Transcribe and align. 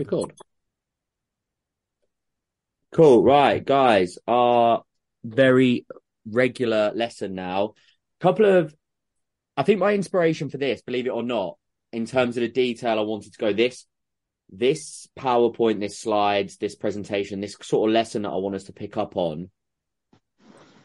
Record. 0.00 0.32
Cool. 2.92 3.22
Right, 3.22 3.62
guys. 3.62 4.16
Our 4.26 4.82
very 5.22 5.84
regular 6.26 6.90
lesson 6.94 7.34
now. 7.34 7.74
Couple 8.18 8.46
of, 8.46 8.74
I 9.58 9.62
think 9.62 9.78
my 9.78 9.92
inspiration 9.92 10.48
for 10.48 10.56
this, 10.56 10.80
believe 10.80 11.06
it 11.06 11.10
or 11.10 11.22
not, 11.22 11.58
in 11.92 12.06
terms 12.06 12.38
of 12.38 12.40
the 12.40 12.48
detail, 12.48 12.98
I 12.98 13.02
wanted 13.02 13.34
to 13.34 13.38
go 13.38 13.52
this, 13.52 13.84
this 14.50 15.06
PowerPoint, 15.18 15.80
this 15.80 15.98
slides, 15.98 16.56
this 16.56 16.76
presentation, 16.76 17.40
this 17.40 17.56
sort 17.60 17.90
of 17.90 17.92
lesson 17.92 18.22
that 18.22 18.30
I 18.30 18.36
want 18.36 18.54
us 18.54 18.64
to 18.64 18.72
pick 18.72 18.96
up 18.96 19.18
on. 19.18 19.50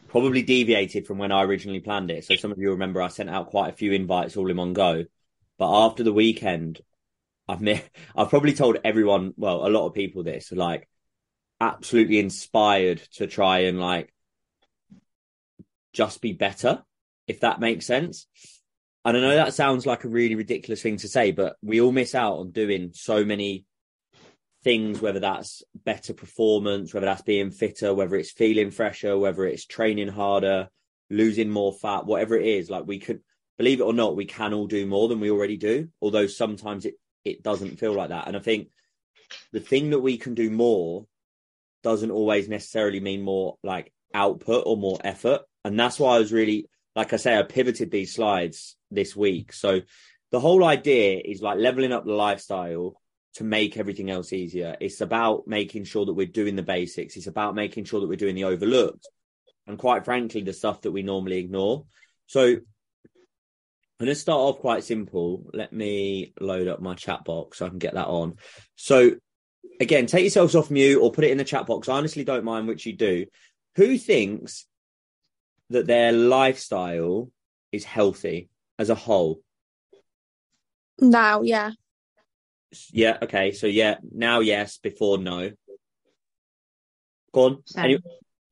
Probably 0.08 0.42
deviated 0.42 1.06
from 1.06 1.16
when 1.16 1.32
I 1.32 1.42
originally 1.42 1.80
planned 1.80 2.10
it. 2.10 2.26
So 2.26 2.36
some 2.36 2.52
of 2.52 2.58
you 2.58 2.72
remember 2.72 3.00
I 3.00 3.08
sent 3.08 3.30
out 3.30 3.48
quite 3.48 3.72
a 3.72 3.76
few 3.76 3.92
invites 3.92 4.36
all 4.36 4.50
in 4.50 4.58
one 4.58 4.74
go. 4.74 5.06
But 5.58 5.86
after 5.86 6.02
the 6.02 6.12
weekend, 6.12 6.82
I've 7.48 7.62
I've 8.16 8.30
probably 8.30 8.54
told 8.54 8.78
everyone, 8.84 9.34
well, 9.36 9.66
a 9.66 9.70
lot 9.70 9.86
of 9.86 9.94
people 9.94 10.22
this, 10.22 10.52
like 10.52 10.88
absolutely 11.60 12.18
inspired 12.18 12.98
to 13.14 13.26
try 13.26 13.60
and 13.60 13.80
like 13.80 14.12
just 15.92 16.20
be 16.20 16.32
better, 16.32 16.82
if 17.26 17.40
that 17.40 17.60
makes 17.60 17.86
sense. 17.86 18.26
And 19.04 19.16
I 19.16 19.20
know 19.20 19.36
that 19.36 19.54
sounds 19.54 19.86
like 19.86 20.04
a 20.04 20.08
really 20.08 20.34
ridiculous 20.34 20.82
thing 20.82 20.96
to 20.98 21.08
say, 21.08 21.30
but 21.30 21.56
we 21.62 21.80
all 21.80 21.92
miss 21.92 22.14
out 22.14 22.38
on 22.38 22.50
doing 22.50 22.90
so 22.92 23.24
many 23.24 23.64
things, 24.64 25.00
whether 25.00 25.20
that's 25.20 25.62
better 25.84 26.12
performance, 26.12 26.92
whether 26.92 27.06
that's 27.06 27.22
being 27.22 27.52
fitter, 27.52 27.94
whether 27.94 28.16
it's 28.16 28.32
feeling 28.32 28.72
fresher, 28.72 29.16
whether 29.16 29.46
it's 29.46 29.64
training 29.64 30.08
harder, 30.08 30.68
losing 31.08 31.48
more 31.48 31.72
fat, 31.72 32.04
whatever 32.04 32.36
it 32.36 32.46
is. 32.46 32.68
Like 32.68 32.84
we 32.84 32.98
could, 32.98 33.20
believe 33.58 33.78
it 33.78 33.84
or 33.84 33.92
not, 33.92 34.16
we 34.16 34.24
can 34.24 34.52
all 34.52 34.66
do 34.66 34.86
more 34.86 35.06
than 35.06 35.20
we 35.20 35.30
already 35.30 35.56
do. 35.56 35.88
Although 36.02 36.26
sometimes 36.26 36.84
it 36.84 36.94
it 37.26 37.42
doesn't 37.42 37.78
feel 37.78 37.92
like 37.92 38.10
that. 38.10 38.26
And 38.28 38.36
I 38.36 38.40
think 38.40 38.68
the 39.52 39.60
thing 39.60 39.90
that 39.90 40.00
we 40.00 40.18
can 40.18 40.34
do 40.34 40.50
more 40.50 41.06
doesn't 41.82 42.10
always 42.10 42.48
necessarily 42.48 43.00
mean 43.00 43.22
more 43.22 43.56
like 43.62 43.92
output 44.14 44.64
or 44.66 44.76
more 44.76 44.98
effort. 45.04 45.42
And 45.64 45.78
that's 45.78 45.98
why 45.98 46.16
I 46.16 46.18
was 46.18 46.32
really, 46.32 46.68
like 46.94 47.12
I 47.12 47.16
say, 47.16 47.38
I 47.38 47.42
pivoted 47.42 47.90
these 47.90 48.14
slides 48.14 48.76
this 48.90 49.14
week. 49.14 49.52
So 49.52 49.82
the 50.30 50.40
whole 50.40 50.64
idea 50.64 51.20
is 51.24 51.42
like 51.42 51.58
leveling 51.58 51.92
up 51.92 52.04
the 52.04 52.12
lifestyle 52.12 53.00
to 53.34 53.44
make 53.44 53.76
everything 53.76 54.10
else 54.10 54.32
easier. 54.32 54.76
It's 54.80 55.00
about 55.00 55.46
making 55.46 55.84
sure 55.84 56.06
that 56.06 56.14
we're 56.14 56.26
doing 56.26 56.56
the 56.56 56.62
basics. 56.62 57.16
It's 57.16 57.26
about 57.26 57.54
making 57.54 57.84
sure 57.84 58.00
that 58.00 58.08
we're 58.08 58.16
doing 58.16 58.34
the 58.34 58.44
overlooked 58.44 59.06
and 59.66 59.78
quite 59.78 60.04
frankly, 60.04 60.42
the 60.42 60.52
stuff 60.52 60.82
that 60.82 60.92
we 60.92 61.02
normally 61.02 61.38
ignore. 61.38 61.84
So 62.26 62.56
I'm 63.98 64.04
going 64.04 64.14
to 64.14 64.20
start 64.20 64.38
off 64.38 64.58
quite 64.58 64.84
simple. 64.84 65.48
Let 65.54 65.72
me 65.72 66.34
load 66.38 66.68
up 66.68 66.80
my 66.80 66.94
chat 66.94 67.24
box 67.24 67.58
so 67.58 67.66
I 67.66 67.70
can 67.70 67.78
get 67.78 67.94
that 67.94 68.08
on. 68.08 68.34
So, 68.74 69.12
again, 69.80 70.04
take 70.04 70.20
yourselves 70.20 70.54
off 70.54 70.70
mute 70.70 71.00
or 71.00 71.10
put 71.12 71.24
it 71.24 71.30
in 71.30 71.38
the 71.38 71.44
chat 71.44 71.66
box. 71.66 71.88
I 71.88 71.96
honestly 71.96 72.22
don't 72.22 72.44
mind 72.44 72.68
which 72.68 72.84
you 72.84 72.94
do. 72.94 73.24
Who 73.76 73.96
thinks 73.96 74.66
that 75.70 75.86
their 75.86 76.12
lifestyle 76.12 77.30
is 77.72 77.84
healthy 77.84 78.50
as 78.78 78.90
a 78.90 78.94
whole? 78.94 79.40
Now, 81.00 81.40
yeah. 81.40 81.70
Yeah. 82.92 83.16
Okay. 83.22 83.52
So, 83.52 83.66
yeah. 83.66 83.96
Now, 84.12 84.40
yes. 84.40 84.76
Before, 84.76 85.16
no. 85.16 85.52
Go 87.32 87.44
on. 87.44 87.62
Any, 87.78 87.98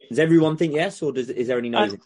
does 0.09 0.19
everyone 0.19 0.57
think 0.57 0.75
yes, 0.75 1.03
or 1.03 1.13
does 1.13 1.29
is 1.29 1.49
there 1.49 1.59
any 1.59 1.69
no's? 1.69 1.97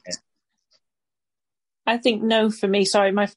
I 1.89 1.97
think 1.97 2.23
no 2.23 2.51
for 2.51 2.69
me. 2.69 2.85
Sorry, 2.85 3.13
my 3.13 3.31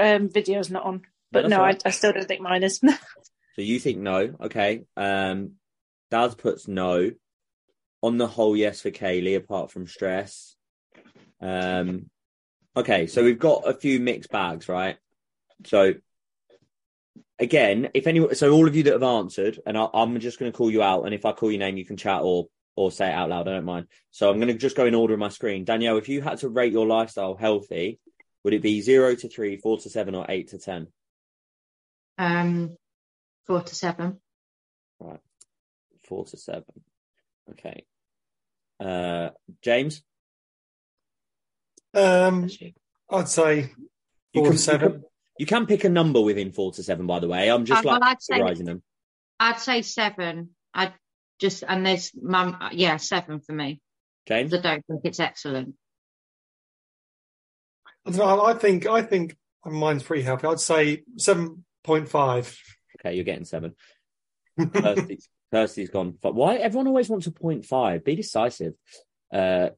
um, 0.00 0.30
video's 0.30 0.70
not 0.70 0.84
on. 0.84 1.02
But 1.30 1.42
no, 1.42 1.58
no 1.58 1.62
right. 1.62 1.82
I, 1.84 1.90
I, 1.90 1.92
still 1.92 2.14
don't 2.14 2.26
think 2.26 2.40
mine 2.40 2.62
is. 2.62 2.78
so 2.82 2.96
you 3.56 3.78
think 3.78 3.98
no? 3.98 4.34
Okay. 4.40 4.84
Um, 4.96 5.52
Daz 6.10 6.34
puts 6.34 6.66
no. 6.66 7.10
On 8.02 8.16
the 8.16 8.26
whole, 8.26 8.56
yes 8.56 8.80
for 8.80 8.90
Kaylee, 8.90 9.36
apart 9.36 9.70
from 9.70 9.86
stress. 9.86 10.56
Um, 11.42 12.08
okay, 12.74 13.06
so 13.06 13.22
we've 13.22 13.38
got 13.38 13.68
a 13.68 13.74
few 13.74 14.00
mixed 14.00 14.30
bags, 14.30 14.70
right? 14.70 14.96
So 15.66 15.92
again, 17.38 17.90
if 17.92 18.06
anyone, 18.06 18.34
so 18.34 18.50
all 18.52 18.66
of 18.66 18.74
you 18.74 18.84
that 18.84 18.94
have 18.94 19.02
answered, 19.02 19.60
and 19.66 19.76
I, 19.76 19.88
am 19.92 20.18
just 20.20 20.38
going 20.38 20.50
to 20.50 20.56
call 20.56 20.70
you 20.70 20.82
out, 20.82 21.04
and 21.04 21.12
if 21.12 21.26
I 21.26 21.32
call 21.32 21.50
your 21.50 21.58
name, 21.58 21.76
you 21.76 21.84
can 21.84 21.98
chat 21.98 22.22
or 22.22 22.46
or 22.76 22.90
say 22.90 23.08
it 23.08 23.14
out 23.14 23.28
loud. 23.28 23.48
I 23.48 23.52
don't 23.52 23.64
mind. 23.64 23.86
So 24.10 24.30
I'm 24.30 24.36
going 24.36 24.48
to 24.48 24.54
just 24.54 24.76
go 24.76 24.86
in 24.86 24.94
order 24.94 25.14
of 25.14 25.20
my 25.20 25.28
screen. 25.28 25.64
Danielle, 25.64 25.98
if 25.98 26.08
you 26.08 26.22
had 26.22 26.38
to 26.38 26.48
rate 26.48 26.72
your 26.72 26.86
lifestyle 26.86 27.36
healthy, 27.36 27.98
would 28.44 28.54
it 28.54 28.62
be 28.62 28.80
zero 28.80 29.14
to 29.14 29.28
three, 29.28 29.56
four 29.56 29.78
to 29.78 29.90
seven, 29.90 30.14
or 30.14 30.26
eight 30.28 30.48
to 30.48 30.58
ten? 30.58 30.88
Um, 32.18 32.76
four 33.46 33.62
to 33.62 33.74
seven. 33.74 34.20
Right, 34.98 35.20
four 36.04 36.24
to 36.26 36.36
seven. 36.36 36.64
Okay. 37.50 37.84
Uh, 38.78 39.30
James. 39.62 40.02
Um, 41.92 42.48
I'd 43.10 43.28
say 43.28 43.72
four 44.32 44.44
can, 44.44 44.52
to 44.52 44.58
seven. 44.58 44.86
You 44.86 44.92
can, 44.92 45.04
you 45.38 45.46
can, 45.46 45.66
pick 45.66 45.84
a 45.84 45.88
number 45.88 46.20
within 46.20 46.52
four 46.52 46.72
to 46.72 46.82
seven. 46.82 47.06
By 47.06 47.18
the 47.18 47.28
way, 47.28 47.50
I'm 47.50 47.64
just 47.64 47.84
uh, 47.84 47.88
like 47.88 48.00
well, 48.00 48.10
I'd 48.10 48.22
say, 48.22 48.62
them. 48.62 48.82
I'd 49.38 49.58
say 49.58 49.82
seven. 49.82 50.50
I'd 50.72 50.94
just 51.40 51.64
and 51.66 51.84
there's 51.84 52.12
mum, 52.20 52.56
yeah, 52.72 52.96
seven 52.96 53.40
for 53.40 53.52
me. 53.52 53.80
James, 54.26 54.52
I 54.54 54.60
don't 54.60 54.84
think 54.86 55.00
it's 55.04 55.20
excellent. 55.20 55.74
I, 58.06 58.10
know, 58.10 58.44
I 58.44 58.54
think 58.54 58.86
I 58.86 59.02
think 59.02 59.36
mine's 59.64 60.02
pretty 60.02 60.22
healthy. 60.22 60.46
I'd 60.46 60.60
say 60.60 61.02
seven 61.16 61.64
point 61.84 62.08
five. 62.08 62.56
Okay, 63.00 63.14
you're 63.14 63.24
getting 63.24 63.44
seven. 63.44 63.74
Kirsty's, 64.58 65.28
Kirsty's 65.52 65.90
gone. 65.92 66.16
But 66.20 66.34
why 66.34 66.56
everyone 66.56 66.88
always 66.88 67.08
wants 67.08 67.26
a 67.26 67.32
point 67.32 67.64
five? 67.64 68.04
Be 68.04 68.16
decisive. 68.16 68.74
Uh, 69.32 69.70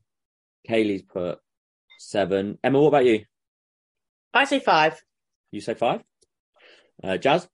Kaylee's 0.69 1.03
put 1.03 1.39
seven. 1.99 2.59
Emma, 2.63 2.81
what 2.81 2.89
about 2.89 3.05
you? 3.05 3.25
I 4.35 4.45
say 4.45 4.61
five. 4.61 5.01
You 5.51 5.61
say 5.61 5.75
five. 5.75 6.03
Uh, 7.03 7.17
Jazz. 7.17 7.49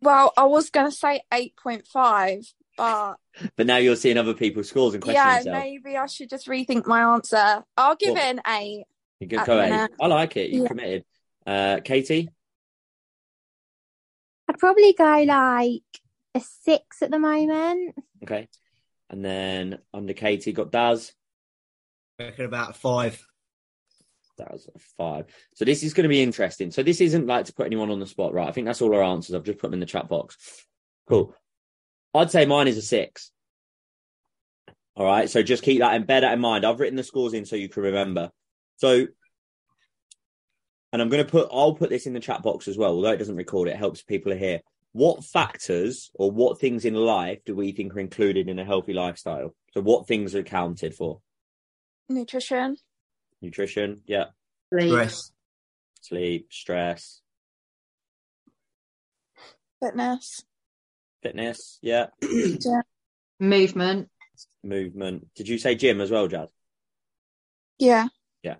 Well, 0.00 0.32
I 0.36 0.44
was 0.44 0.70
going 0.70 0.86
to 0.88 0.96
say 0.96 1.22
eight 1.32 1.54
point 1.56 1.86
five, 1.86 2.52
but 2.78 3.16
but 3.56 3.66
now 3.66 3.76
you're 3.76 3.96
seeing 3.96 4.16
other 4.16 4.34
people's 4.34 4.68
scores 4.68 4.94
and 4.94 5.02
questioning 5.02 5.28
yeah, 5.28 5.38
yourself. 5.38 5.58
maybe 5.58 5.96
I 5.96 6.06
should 6.06 6.30
just 6.30 6.46
rethink 6.46 6.86
my 6.86 7.14
answer. 7.14 7.62
I'll 7.76 7.96
give 7.96 8.16
it 8.16 8.22
an 8.22 8.40
eight. 8.48 8.84
You 9.20 9.26
go, 9.26 9.44
go 9.44 9.60
eight. 9.60 9.90
I 10.00 10.06
like 10.06 10.36
it. 10.36 10.50
You 10.50 10.62
yeah. 10.62 10.68
committed. 10.68 11.04
Uh, 11.46 11.80
Katie. 11.84 12.30
I'd 14.48 14.58
probably 14.58 14.94
go 14.94 15.22
like 15.24 15.82
a 16.34 16.40
six 16.40 17.02
at 17.02 17.10
the 17.10 17.18
moment. 17.18 17.96
Okay, 18.22 18.48
and 19.10 19.24
then 19.24 19.78
under 19.92 20.14
Katie 20.14 20.52
got 20.52 20.70
Daz. 20.70 21.12
I 22.18 22.24
reckon 22.24 22.44
about 22.44 22.76
five. 22.76 23.22
Daz 24.38 24.68
five. 24.96 25.26
So 25.54 25.64
this 25.64 25.82
is 25.82 25.94
going 25.94 26.04
to 26.04 26.08
be 26.08 26.22
interesting. 26.22 26.70
So 26.70 26.84
this 26.84 27.00
isn't 27.00 27.26
like 27.26 27.46
to 27.46 27.52
put 27.52 27.66
anyone 27.66 27.90
on 27.90 27.98
the 27.98 28.06
spot, 28.06 28.32
right? 28.32 28.48
I 28.48 28.52
think 28.52 28.66
that's 28.66 28.80
all 28.80 28.94
our 28.94 29.02
answers. 29.02 29.34
I've 29.34 29.42
just 29.42 29.58
put 29.58 29.66
them 29.66 29.74
in 29.74 29.80
the 29.80 29.86
chat 29.86 30.08
box. 30.08 30.36
Cool. 31.08 31.34
I'd 32.18 32.30
say 32.30 32.46
mine 32.46 32.68
is 32.68 32.76
a 32.76 32.82
six. 32.82 33.30
All 34.96 35.06
right. 35.06 35.30
So 35.30 35.42
just 35.42 35.62
keep 35.62 35.78
that 35.78 35.94
and 35.94 36.06
bear 36.06 36.22
that 36.22 36.32
in 36.32 36.40
mind. 36.40 36.64
I've 36.64 36.80
written 36.80 36.96
the 36.96 37.04
scores 37.04 37.32
in 37.32 37.44
so 37.44 37.56
you 37.56 37.68
can 37.68 37.84
remember. 37.84 38.30
So, 38.76 39.06
and 40.92 41.02
I'm 41.02 41.08
going 41.08 41.24
to 41.24 41.30
put, 41.30 41.48
I'll 41.52 41.74
put 41.74 41.90
this 41.90 42.06
in 42.06 42.14
the 42.14 42.20
chat 42.20 42.42
box 42.42 42.66
as 42.66 42.76
well, 42.76 42.92
although 42.92 43.12
it 43.12 43.18
doesn't 43.18 43.36
record 43.36 43.68
it, 43.68 43.72
it 43.72 43.76
helps 43.76 44.02
people 44.02 44.32
here. 44.34 44.60
What 44.92 45.24
factors 45.24 46.10
or 46.14 46.30
what 46.30 46.58
things 46.58 46.84
in 46.84 46.94
life 46.94 47.40
do 47.44 47.54
we 47.54 47.72
think 47.72 47.94
are 47.94 48.00
included 48.00 48.48
in 48.48 48.58
a 48.58 48.64
healthy 48.64 48.94
lifestyle? 48.94 49.54
So, 49.72 49.82
what 49.82 50.08
things 50.08 50.34
are 50.34 50.40
accounted 50.40 50.94
for? 50.94 51.20
Nutrition. 52.08 52.76
Nutrition. 53.42 54.00
Yeah. 54.06 54.26
Sleep. 54.72 54.88
Stress. 54.88 55.32
Sleep, 56.00 56.48
stress. 56.50 57.20
Fitness. 59.82 60.42
Fitness, 61.22 61.78
yeah. 61.82 62.06
yeah. 62.22 62.82
Movement. 63.40 64.08
Movement. 64.62 65.28
Did 65.34 65.48
you 65.48 65.58
say 65.58 65.74
gym 65.74 66.00
as 66.00 66.10
well, 66.10 66.28
Jazz? 66.28 66.48
Yeah. 67.78 68.08
Yeah. 68.42 68.56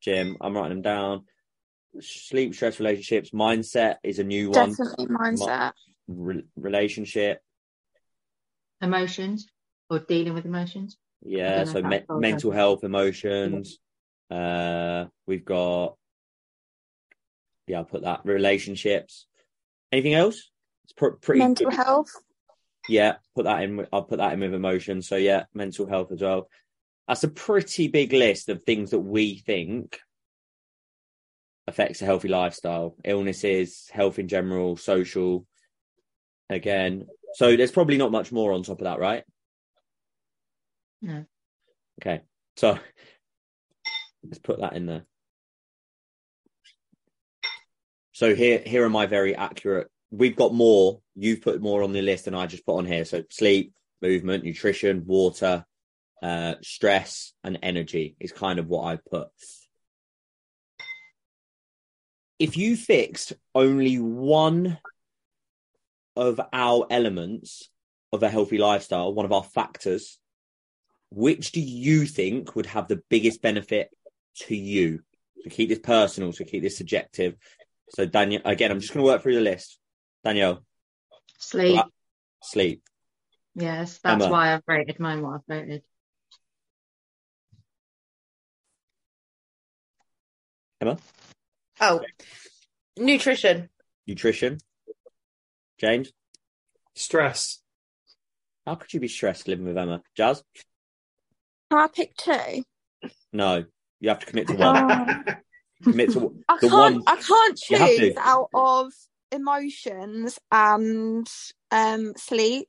Gym. 0.00 0.36
I'm 0.40 0.54
writing 0.54 0.70
them 0.70 0.82
down. 0.82 1.24
Sleep, 2.00 2.54
stress, 2.54 2.80
relationships. 2.80 3.30
Mindset 3.30 3.96
is 4.02 4.18
a 4.18 4.24
new 4.24 4.50
one. 4.50 4.70
Definitely 4.70 5.06
mindset. 5.06 5.72
Re- 6.08 6.46
relationship. 6.56 7.40
Emotions 8.80 9.48
or 9.90 9.98
dealing 9.98 10.32
with 10.34 10.46
emotions. 10.46 10.96
Yeah. 11.22 11.64
So 11.64 11.82
me- 11.82 12.04
mental 12.08 12.50
health, 12.50 12.84
emotions. 12.84 13.78
Uh, 14.30 15.06
we've 15.26 15.44
got. 15.44 15.96
Yeah, 17.66 17.78
I'll 17.78 17.84
put 17.84 18.02
that. 18.02 18.22
Relationships. 18.24 19.26
Anything 19.92 20.14
else? 20.14 20.50
It's 20.84 20.92
pr- 20.92 21.08
pretty 21.20 21.40
mental 21.40 21.70
good. 21.70 21.76
health. 21.76 22.10
Yeah, 22.88 23.16
put 23.34 23.44
that 23.44 23.62
in. 23.62 23.86
I'll 23.92 24.02
put 24.04 24.18
that 24.18 24.32
in 24.32 24.40
with 24.40 24.54
emotion. 24.54 25.02
So 25.02 25.16
yeah, 25.16 25.44
mental 25.54 25.86
health 25.86 26.10
as 26.12 26.20
well. 26.22 26.48
That's 27.08 27.24
a 27.24 27.28
pretty 27.28 27.88
big 27.88 28.12
list 28.12 28.48
of 28.48 28.62
things 28.64 28.90
that 28.90 29.00
we 29.00 29.38
think 29.38 30.00
affects 31.66 32.02
a 32.02 32.04
healthy 32.04 32.28
lifestyle. 32.28 32.96
Illnesses, 33.04 33.88
health 33.92 34.18
in 34.18 34.28
general, 34.28 34.76
social. 34.76 35.46
again. 36.50 37.06
So 37.34 37.56
there's 37.56 37.72
probably 37.72 37.96
not 37.96 38.12
much 38.12 38.30
more 38.32 38.52
on 38.52 38.62
top 38.62 38.80
of 38.80 38.84
that, 38.84 38.98
right? 38.98 39.24
No. 41.00 41.24
Okay. 42.00 42.22
So 42.56 42.78
let's 44.24 44.38
put 44.38 44.60
that 44.60 44.74
in 44.74 44.86
there. 44.86 45.04
So 48.12 48.34
here, 48.34 48.62
here 48.64 48.84
are 48.84 48.90
my 48.90 49.06
very 49.06 49.34
accurate. 49.34 49.88
We've 50.12 50.36
got 50.36 50.52
more. 50.52 51.00
You've 51.16 51.40
put 51.40 51.62
more 51.62 51.82
on 51.82 51.92
the 51.92 52.02
list 52.02 52.26
than 52.26 52.34
I 52.34 52.46
just 52.46 52.66
put 52.66 52.76
on 52.76 52.84
here. 52.84 53.06
So 53.06 53.24
sleep, 53.30 53.72
movement, 54.02 54.44
nutrition, 54.44 55.04
water, 55.06 55.64
uh, 56.22 56.54
stress, 56.62 57.32
and 57.42 57.58
energy 57.62 58.14
is 58.20 58.30
kind 58.30 58.58
of 58.58 58.68
what 58.68 58.82
I've 58.84 59.04
put. 59.06 59.28
If 62.38 62.58
you 62.58 62.76
fixed 62.76 63.32
only 63.54 63.96
one 63.96 64.78
of 66.14 66.40
our 66.52 66.86
elements 66.90 67.70
of 68.12 68.22
a 68.22 68.28
healthy 68.28 68.58
lifestyle, 68.58 69.14
one 69.14 69.24
of 69.24 69.32
our 69.32 69.44
factors, 69.44 70.18
which 71.10 71.52
do 71.52 71.60
you 71.60 72.04
think 72.04 72.54
would 72.54 72.66
have 72.66 72.88
the 72.88 73.02
biggest 73.08 73.40
benefit 73.40 73.90
to 74.40 74.54
you? 74.54 75.00
To 75.44 75.50
keep 75.50 75.70
this 75.70 75.78
personal, 75.78 76.32
to 76.34 76.44
keep 76.44 76.62
this 76.62 76.76
subjective. 76.76 77.34
So 77.94 78.06
Daniel, 78.06 78.42
again, 78.44 78.70
I'm 78.70 78.80
just 78.80 78.92
going 78.92 79.04
to 79.04 79.10
work 79.10 79.22
through 79.22 79.34
the 79.34 79.40
list. 79.40 79.78
Danielle, 80.24 80.62
Sleep. 81.38 81.80
sleep. 82.42 82.82
Yes, 83.54 83.98
that's 84.02 84.22
Emma. 84.24 84.30
why 84.32 84.54
I've 84.54 84.62
rated 84.66 84.98
mine 85.00 85.22
what 85.22 85.34
I've 85.34 85.40
rated. 85.48 85.82
Emma, 90.80 90.98
Oh, 91.80 92.00
nutrition. 92.96 93.68
nutrition. 94.06 94.58
James, 95.78 96.12
Stress. 96.94 97.60
how 98.66 98.74
could 98.76 98.92
you 98.92 99.00
be 99.00 99.08
stressed 99.08 99.48
living 99.48 99.64
with 99.66 99.76
Emma? 99.78 100.02
Jazz, 100.16 100.42
Can 101.70 101.78
I 101.80 101.88
pick 101.88 102.16
two? 102.16 102.64
no, 103.32 103.64
you 104.00 104.08
have 104.08 104.20
to 104.20 104.26
commit 104.26 104.48
to 104.48 104.56
one. 104.56 105.24
Commit 105.82 106.12
to 106.12 106.32
I 106.48 106.58
the 106.60 106.68
can't. 106.68 106.94
one. 106.94 107.02
I 107.08 107.16
can't 107.16 107.60
You 107.68 107.76
have 107.78 107.90
to. 107.90 107.96
choose 107.96 108.16
out 108.16 108.48
of 108.54 108.92
emotions 109.32 110.38
and 110.50 111.28
um 111.70 112.12
sleep. 112.16 112.68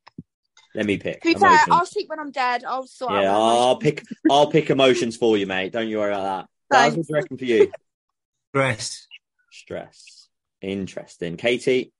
Let 0.75 0.85
me 0.87 0.97
pick. 0.97 1.21
To 1.21 1.27
be 1.33 1.39
fair. 1.39 1.59
I'll 1.69 1.85
sleep 1.85 2.09
when 2.09 2.19
I'm 2.19 2.31
dead. 2.31 2.63
I'll 2.63 2.87
sort 2.87 3.11
Yeah, 3.13 3.31
out. 3.31 3.39
my 3.39 3.55
I'll 3.55 3.75
pick. 3.77 4.03
I'll 4.31 4.49
pick 4.49 4.69
emotions 4.71 5.15
for 5.17 5.37
you, 5.37 5.45
mate. 5.45 5.71
Don't 5.71 5.87
you 5.87 5.99
worry 5.99 6.13
about 6.13 6.47
that. 6.71 6.75
Jazz, 6.75 6.93
Thanks. 6.95 6.97
what 6.97 7.05
do 7.05 7.13
you 7.13 7.15
reckon 7.15 7.37
for 7.37 7.45
you? 7.45 7.71
Stress. 8.49 9.07
Stress. 9.51 10.29
Interesting. 10.61 11.37
Katie. 11.37 11.91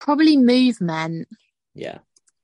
Probably 0.00 0.36
movement. 0.36 1.28
Yeah. 1.74 1.98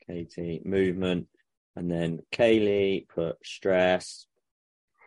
Katie, 0.06 0.62
movement. 0.64 1.28
And 1.76 1.90
then 1.90 2.20
Kaylee 2.32 3.08
put 3.08 3.36
stress. 3.44 4.26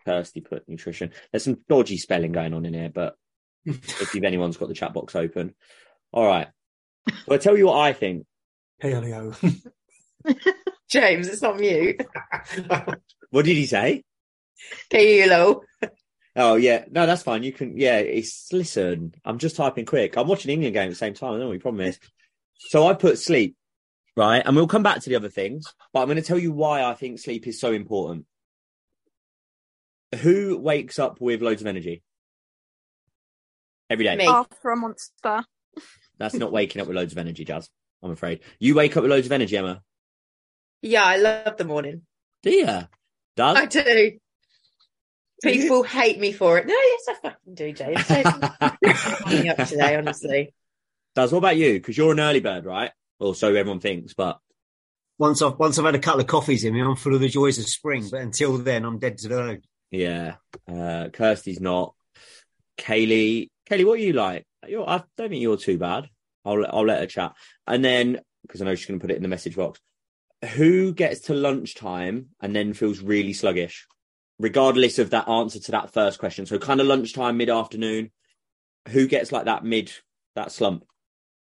Kirsty 0.05 0.41
put 0.41 0.67
nutrition. 0.67 1.11
There's 1.31 1.43
some 1.43 1.59
dodgy 1.69 1.97
spelling 1.97 2.31
going 2.31 2.53
on 2.53 2.65
in 2.65 2.73
here, 2.73 2.89
but 2.93 3.15
if 3.65 4.13
you've 4.13 4.23
anyone's 4.23 4.57
got 4.57 4.67
the 4.67 4.73
chat 4.73 4.93
box 4.93 5.15
open. 5.15 5.53
All 6.11 6.25
right. 6.25 6.47
Well, 7.27 7.35
I 7.35 7.37
tell 7.37 7.57
you 7.57 7.67
what 7.67 7.79
I 7.79 7.93
think. 7.93 8.25
Paleo. 8.81 9.35
James, 10.89 11.27
it's 11.27 11.41
not 11.41 11.59
mute. 11.59 12.05
What 13.29 13.45
did 13.45 13.57
he 13.57 13.65
say? 13.65 14.03
Kilo. 14.89 15.61
Oh 16.35 16.55
yeah, 16.55 16.85
no, 16.89 17.05
that's 17.05 17.23
fine. 17.23 17.43
You 17.43 17.51
can, 17.51 17.77
yeah. 17.77 17.97
It's 17.97 18.51
listen. 18.51 19.13
I'm 19.23 19.37
just 19.37 19.55
typing 19.55 19.85
quick. 19.85 20.17
I'm 20.17 20.27
watching 20.27 20.51
England 20.51 20.73
game 20.73 20.83
at 20.83 20.89
the 20.89 20.95
same 20.95 21.13
time. 21.13 21.29
I 21.29 21.31
don't 21.31 21.39
know 21.41 21.47
what 21.47 21.53
your 21.53 21.61
problem 21.61 21.85
is. 21.85 21.99
So 22.57 22.87
I 22.87 22.93
put 22.93 23.19
sleep, 23.19 23.55
right, 24.15 24.41
and 24.45 24.55
we'll 24.55 24.67
come 24.67 24.83
back 24.83 25.01
to 25.01 25.09
the 25.09 25.15
other 25.15 25.29
things. 25.29 25.65
But 25.91 26.01
I'm 26.01 26.07
going 26.07 26.17
to 26.17 26.23
tell 26.23 26.39
you 26.39 26.51
why 26.51 26.83
I 26.83 26.93
think 26.93 27.19
sleep 27.19 27.47
is 27.47 27.59
so 27.59 27.71
important. 27.71 28.25
Who 30.21 30.57
wakes 30.59 30.99
up 30.99 31.19
with 31.19 31.41
loads 31.41 31.61
of 31.61 31.67
energy 31.67 32.03
every 33.89 34.05
day? 34.05 34.15
Me. 34.15 34.27
After 34.27 34.69
a 34.69 34.75
monster. 34.75 35.43
That's 36.19 36.35
not 36.35 36.51
waking 36.51 36.81
up 36.81 36.87
with 36.87 36.95
loads 36.95 37.11
of 37.11 37.17
energy, 37.17 37.43
Jazz. 37.45 37.69
I'm 38.01 38.11
afraid 38.11 38.41
you 38.59 38.75
wake 38.75 38.95
up 38.97 39.03
with 39.03 39.11
loads 39.11 39.25
of 39.25 39.31
energy, 39.31 39.57
Emma. 39.57 39.81
Yeah, 40.81 41.03
I 41.03 41.17
love 41.17 41.57
the 41.57 41.63
morning. 41.65 42.01
Do 42.43 42.51
you? 42.51 42.65
Does? 42.65 43.57
I 43.57 43.65
do. 43.65 44.11
People 45.41 45.83
hate 45.97 46.19
me 46.19 46.31
for 46.33 46.57
it. 46.57 46.67
No, 46.67 46.73
yes, 46.73 47.03
I 47.09 47.13
fucking 47.21 47.53
do, 47.55 47.71
James. 47.73 48.07
Don't 48.07 49.29
beat 49.29 49.43
me 49.43 49.49
up 49.49 49.67
today, 49.67 49.95
honestly. 49.95 50.53
Does? 51.15 51.31
What 51.31 51.39
about 51.39 51.57
you? 51.57 51.73
Because 51.73 51.97
you're 51.97 52.11
an 52.11 52.19
early 52.19 52.41
bird, 52.41 52.65
right? 52.65 52.91
Well, 53.19 53.33
so 53.33 53.47
everyone 53.55 53.79
thinks. 53.79 54.13
But 54.13 54.39
Once 55.17 55.41
I've 55.41 55.57
once 55.57 55.79
I've 55.79 55.85
had 55.85 55.95
a 55.95 55.99
couple 55.99 56.21
of 56.21 56.27
coffees 56.27 56.63
in 56.65 56.73
me, 56.73 56.81
I'm 56.81 56.95
full 56.95 57.15
of 57.15 57.21
the 57.21 57.29
joys 57.29 57.57
of 57.59 57.67
spring. 57.67 58.07
But 58.11 58.21
until 58.21 58.57
then, 58.57 58.83
I'm 58.85 58.99
dead 58.99 59.17
to 59.19 59.27
the 59.29 59.35
load. 59.37 59.63
Yeah. 59.91 60.35
Uh, 60.67 61.09
Kirsty's 61.13 61.61
not. 61.61 61.95
Kaylee, 62.77 63.49
Kaylee, 63.69 63.85
what 63.85 63.93
are 63.93 64.03
you 64.03 64.13
like? 64.13 64.45
You're, 64.67 64.87
I 64.87 65.03
don't 65.17 65.29
think 65.29 65.41
you're 65.41 65.57
too 65.57 65.77
bad. 65.77 66.09
I'll 66.45 66.65
I'll 66.65 66.85
let 66.85 66.99
her 66.99 67.07
chat. 67.07 67.33
And 67.67 67.83
then 67.83 68.19
because 68.43 68.61
I 68.61 68.65
know 68.65 68.75
she's 68.75 68.85
going 68.85 68.99
to 68.99 69.03
put 69.03 69.11
it 69.11 69.17
in 69.17 69.23
the 69.23 69.29
message 69.29 69.55
box. 69.55 69.79
Who 70.55 70.93
gets 70.93 71.21
to 71.21 71.33
lunchtime 71.33 72.27
and 72.41 72.55
then 72.55 72.73
feels 72.73 72.99
really 72.99 73.33
sluggish, 73.33 73.87
regardless 74.39 74.99
of 74.99 75.11
that 75.11 75.29
answer 75.29 75.59
to 75.59 75.71
that 75.71 75.93
first 75.93 76.19
question? 76.19 76.45
So 76.45 76.59
kind 76.59 76.81
of 76.81 76.87
lunchtime, 76.87 77.37
mid 77.37 77.49
afternoon. 77.49 78.11
Who 78.89 79.07
gets 79.07 79.31
like 79.31 79.45
that 79.45 79.63
mid 79.63 79.91
that 80.35 80.51
slump? 80.51 80.85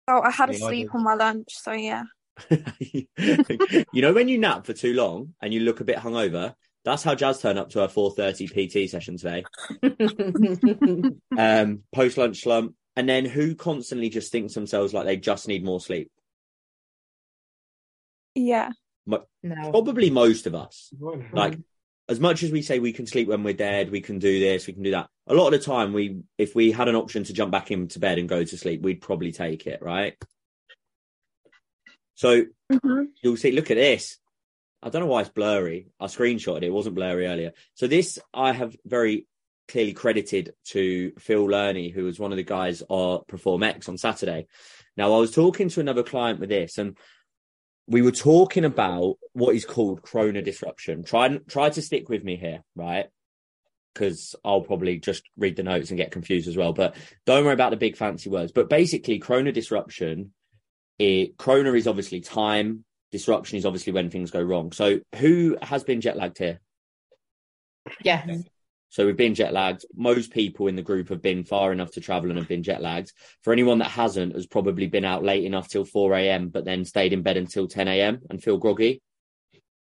Oh, 0.09 0.23
I 0.23 0.31
had 0.31 0.49
a 0.49 0.55
sleep 0.55 0.95
on 0.95 1.05
my 1.05 1.15
lunch, 1.15 1.49
so 1.51 1.73
yeah. 1.73 2.05
you 2.79 3.07
know 3.95 4.13
when 4.13 4.29
you 4.29 4.39
nap 4.39 4.65
for 4.65 4.73
too 4.73 4.95
long 4.95 5.35
and 5.43 5.53
you 5.53 5.61
look 5.61 5.81
a 5.81 5.85
bit 5.85 5.99
hungover. 5.99 6.55
That's 6.85 7.03
how 7.03 7.15
Jazz 7.15 7.41
turned 7.41 7.59
up 7.59 7.71
to 7.71 7.81
her 7.81 7.89
4:30 7.89 8.47
PT 8.87 8.91
session 8.91 9.17
today. 9.17 9.45
um, 11.39 11.83
post 11.95 12.17
lunch 12.17 12.43
slump, 12.43 12.75
and 12.97 13.09
then 13.09 13.25
who 13.25 13.55
constantly 13.55 14.09
just 14.09 14.33
thinks 14.33 14.55
themselves 14.55 14.95
like 14.95 15.07
they 15.07 15.17
just 15.17 15.49
need 15.49 15.65
more 15.65 15.81
sleep? 15.81 16.11
Yeah. 18.35 18.73
no. 19.07 19.25
Probably 19.71 20.11
most 20.11 20.47
of 20.47 20.55
us. 20.55 20.93
Like, 21.33 21.59
as 22.09 22.21
much 22.21 22.43
as 22.43 22.51
we 22.51 22.63
say 22.63 22.79
we 22.79 22.93
can 22.93 23.07
sleep 23.07 23.29
when 23.29 23.43
we're 23.43 23.55
dead, 23.55 23.91
we 23.91 24.01
can 24.01 24.19
do 24.19 24.41
this, 24.41 24.67
we 24.67 24.73
can 24.73 24.83
do 24.83 24.93
that. 24.93 25.09
A 25.27 25.35
lot 25.35 25.53
of 25.53 25.61
the 25.61 25.65
time, 25.65 25.93
we 25.93 26.23
if 26.39 26.55
we 26.55 26.73
had 26.73 26.89
an 26.89 26.97
option 26.97 27.25
to 27.25 27.33
jump 27.33 27.53
back 27.53 27.71
into 27.71 27.99
bed 27.99 28.19
and 28.19 28.29
go 28.29 28.43
to 28.43 28.59
sleep, 28.59 28.81
we'd 28.83 29.03
probably 29.03 29.33
take 29.33 29.67
it, 29.67 29.83
right? 29.83 30.17
So 32.15 32.47
hmm 32.73 33.05
you'll 33.23 33.37
see. 33.37 33.53
Look 33.53 33.71
at 33.71 33.77
this. 33.77 34.19
I 34.83 34.91
don't 34.91 35.03
know 35.03 35.09
why 35.09 35.23
it's 35.23 35.31
blurry. 35.31 35.89
I 35.99 36.07
screenshotted 36.07 36.59
it. 36.59 36.65
It 36.65 36.73
wasn't 36.73 36.95
blurry 36.95 37.27
earlier. 37.27 37.53
So 37.75 37.87
this 37.87 38.19
I 38.33 38.53
have 38.53 38.77
very 38.85 39.27
clearly 39.69 39.93
credited 39.93 40.55
to 40.65 41.13
Phil 41.19 41.47
Learney, 41.47 41.93
who 41.93 42.05
was 42.05 42.19
one 42.19 42.33
of 42.33 42.37
the 42.37 42.45
guys 42.45 42.83
on 42.89 43.23
Perform 43.29 43.63
X 43.63 43.89
on 43.89 43.99
Saturday. 43.99 44.47
Now 44.97 45.13
I 45.13 45.19
was 45.19 45.31
talking 45.31 45.69
to 45.71 45.81
another 45.81 46.03
client 46.03 46.41
with 46.41 46.49
this, 46.49 46.79
and 46.79 46.97
we 47.87 48.03
were 48.03 48.13
talking 48.13 48.65
about 48.65 49.17
what 49.33 49.55
is 49.55 49.65
called 49.65 50.03
chrono 50.03 50.41
disruption. 50.41 51.05
Try 51.05 51.39
try 51.49 51.71
to 51.71 51.83
stick 51.83 52.09
with 52.09 52.25
me 52.25 52.37
here, 52.37 52.63
right? 52.77 53.07
Because 53.95 54.37
I'll 54.45 54.61
probably 54.61 54.99
just 54.99 55.23
read 55.37 55.57
the 55.57 55.63
notes 55.63 55.91
and 55.91 55.99
get 55.99 56.13
confused 56.13 56.49
as 56.49 56.57
well. 56.57 56.73
But 56.73 56.95
don't 57.27 57.45
worry 57.45 57.55
about 57.55 57.71
the 57.71 57.77
big 57.77 57.97
fancy 57.97 58.31
words. 58.31 58.53
But 58.53 58.69
basically, 58.69 59.19
chrono 59.19 59.51
disruption. 59.51 60.33
It 60.99 61.37
chrono 61.37 61.75
is 61.75 61.87
obviously 61.87 62.21
time. 62.21 62.85
Disruption 63.11 63.59
is 63.59 63.67
obviously 63.67 63.93
when 63.93 64.11
things 64.11 64.31
go 64.31 64.43
wrong. 64.43 64.73
So 64.73 65.01
who 65.17 65.57
has 65.63 65.85
been 65.85 66.01
jet 66.01 66.17
lagged 66.17 66.39
here? 66.39 66.61
Yeah. 68.03 68.25
So 68.91 69.05
we've 69.05 69.17
been 69.17 69.35
jet 69.35 69.53
lagged. 69.53 69.85
Most 69.95 70.33
people 70.33 70.67
in 70.67 70.77
the 70.77 70.83
group 70.83 71.11
have 71.11 71.23
been 71.23 71.45
far 71.45 71.73
enough 71.73 71.93
to 71.93 72.01
travel 72.01 72.31
and 72.31 72.39
have 72.39 72.49
been 72.49 72.63
jet 72.63 72.83
lagged. 72.83 73.13
For 73.43 73.53
anyone 73.53 73.79
that 73.79 73.91
hasn't, 73.91 74.35
has 74.35 74.47
probably 74.47 74.87
been 74.87 75.05
out 75.05 75.23
late 75.23 75.45
enough 75.45 75.69
till 75.69 75.85
4 75.85 76.15
a.m., 76.15 76.49
but 76.49 76.65
then 76.65 76.85
stayed 76.85 77.13
in 77.13 77.23
bed 77.23 77.37
until 77.37 77.69
10 77.69 77.89
a.m. 77.89 78.21
and 78.31 78.43
feel 78.43 78.57
groggy. 78.57 79.03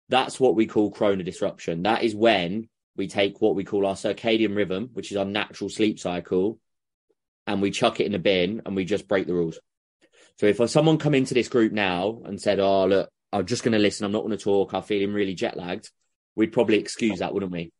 That's 0.08 0.38
what 0.38 0.54
we 0.54 0.66
call 0.66 0.90
chrono 0.90 1.22
disruption. 1.22 1.82
That 1.82 2.02
is 2.04 2.14
when 2.14 2.68
we 2.96 3.08
take 3.08 3.40
what 3.40 3.56
we 3.56 3.64
call 3.64 3.86
our 3.86 3.94
circadian 3.94 4.54
rhythm, 4.54 4.90
which 4.92 5.10
is 5.10 5.16
our 5.16 5.24
natural 5.24 5.70
sleep 5.70 5.98
cycle, 5.98 6.60
and 7.46 7.60
we 7.60 7.70
chuck 7.70 8.00
it 8.00 8.06
in 8.06 8.14
a 8.14 8.18
bin 8.18 8.62
and 8.64 8.76
we 8.76 8.84
just 8.84 9.08
break 9.08 9.26
the 9.26 9.34
rules. 9.34 9.58
So 10.38 10.46
if 10.46 10.70
someone 10.70 10.98
come 10.98 11.14
into 11.14 11.34
this 11.34 11.48
group 11.48 11.72
now 11.72 12.22
and 12.24 12.40
said, 12.40 12.58
"Oh, 12.60 12.86
look, 12.86 13.10
I'm 13.32 13.46
just 13.46 13.62
going 13.62 13.72
to 13.72 13.78
listen. 13.78 14.04
I'm 14.04 14.12
not 14.12 14.24
going 14.24 14.36
to 14.36 14.42
talk. 14.42 14.72
I'm 14.72 14.82
feeling 14.82 15.12
really 15.12 15.34
jet 15.34 15.56
lagged," 15.56 15.90
we'd 16.36 16.52
probably 16.52 16.78
excuse 16.78 17.20
that, 17.20 17.32
wouldn't 17.32 17.52
we? 17.52 17.72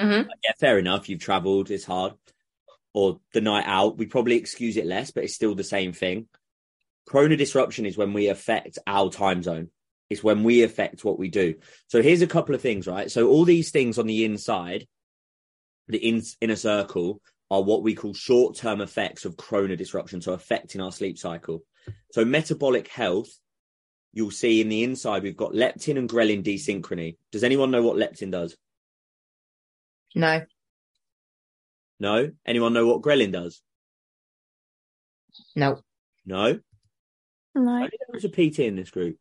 Mm-hmm. 0.00 0.28
yeah, 0.42 0.52
fair 0.58 0.78
enough. 0.78 1.08
You've 1.08 1.20
travelled, 1.20 1.70
it's 1.70 1.84
hard. 1.84 2.14
Or 2.92 3.20
the 3.32 3.40
night 3.40 3.64
out, 3.66 3.96
we 3.96 4.06
probably 4.06 4.36
excuse 4.36 4.76
it 4.76 4.86
less, 4.86 5.10
but 5.10 5.24
it's 5.24 5.34
still 5.34 5.54
the 5.54 5.64
same 5.64 5.92
thing. 5.92 6.26
Chrono 7.06 7.36
disruption 7.36 7.86
is 7.86 7.96
when 7.96 8.12
we 8.12 8.28
affect 8.28 8.78
our 8.86 9.10
time 9.10 9.42
zone. 9.42 9.70
It's 10.10 10.22
when 10.22 10.42
we 10.42 10.62
affect 10.62 11.04
what 11.04 11.18
we 11.18 11.28
do. 11.28 11.54
So 11.88 12.02
here's 12.02 12.22
a 12.22 12.26
couple 12.26 12.54
of 12.54 12.60
things, 12.60 12.86
right? 12.86 13.10
So 13.10 13.28
all 13.28 13.44
these 13.44 13.70
things 13.70 13.98
on 13.98 14.06
the 14.06 14.24
inside, 14.24 14.86
the 15.88 15.98
in, 15.98 16.22
inner 16.40 16.56
circle, 16.56 17.20
are 17.54 17.62
what 17.62 17.84
we 17.84 17.94
call 17.94 18.12
short 18.12 18.56
term 18.56 18.80
effects 18.80 19.24
of 19.24 19.36
chrono 19.36 19.76
disruption, 19.76 20.20
so 20.20 20.32
affecting 20.32 20.80
our 20.80 20.90
sleep 20.90 21.16
cycle. 21.16 21.62
So, 22.10 22.24
metabolic 22.24 22.88
health, 22.88 23.30
you'll 24.12 24.32
see 24.32 24.60
in 24.60 24.68
the 24.68 24.82
inside, 24.82 25.22
we've 25.22 25.36
got 25.36 25.52
leptin 25.52 25.96
and 25.96 26.08
ghrelin 26.08 26.42
desynchrony. 26.42 27.16
Does 27.30 27.44
anyone 27.44 27.70
know 27.70 27.82
what 27.82 27.96
leptin 27.96 28.32
does? 28.32 28.56
No. 30.16 30.44
No? 32.00 32.32
Anyone 32.44 32.72
know 32.72 32.86
what 32.86 33.02
ghrelin 33.02 33.32
does? 33.32 33.62
No. 35.54 35.80
No? 36.26 36.58
No. 37.54 37.72
I 37.76 37.88
think 37.88 38.00
there 38.00 38.14
was 38.14 38.24
a 38.24 38.28
PT 38.28 38.60
in 38.60 38.74
this 38.74 38.90
group. 38.90 39.16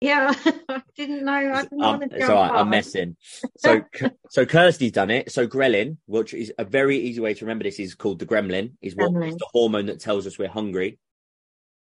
Yeah, 0.00 0.32
I 0.68 0.82
didn't 0.96 1.24
know. 1.24 1.32
I 1.32 1.62
didn't 1.62 1.82
Um, 1.82 2.00
want 2.00 2.10
to 2.10 2.18
jump 2.18 2.30
right. 2.30 2.50
I'm 2.52 2.70
messing. 2.70 3.16
So, 3.58 3.82
so 4.30 4.46
Kirsty's 4.46 4.92
done 4.92 5.10
it. 5.10 5.30
So 5.30 5.46
ghrelin, 5.46 5.98
which 6.06 6.32
is 6.32 6.52
a 6.58 6.64
very 6.64 6.96
easy 6.98 7.20
way 7.20 7.34
to 7.34 7.44
remember 7.44 7.64
this, 7.64 7.78
is 7.78 7.94
called 7.94 8.18
the 8.18 8.26
gremlin. 8.26 8.72
Is 8.80 8.96
what 8.96 9.10
Gremlin. 9.12 9.28
is 9.28 9.36
the 9.36 9.48
hormone 9.52 9.86
that 9.86 10.00
tells 10.00 10.26
us 10.26 10.38
we're 10.38 10.48
hungry, 10.48 10.98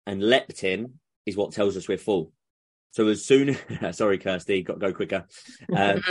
and 0.06 0.22
leptin 0.22 0.92
is 1.26 1.36
what 1.36 1.52
tells 1.52 1.76
us 1.76 1.88
we're 1.90 1.98
full. 1.98 2.32
So 2.92 3.08
as 3.08 3.26
soon, 3.26 3.58
sorry, 3.92 4.18
Kirsty, 4.18 4.64
got 4.64 4.76
to 4.76 4.80
go 4.80 4.94
quicker. 4.94 5.26
Um, 5.76 6.02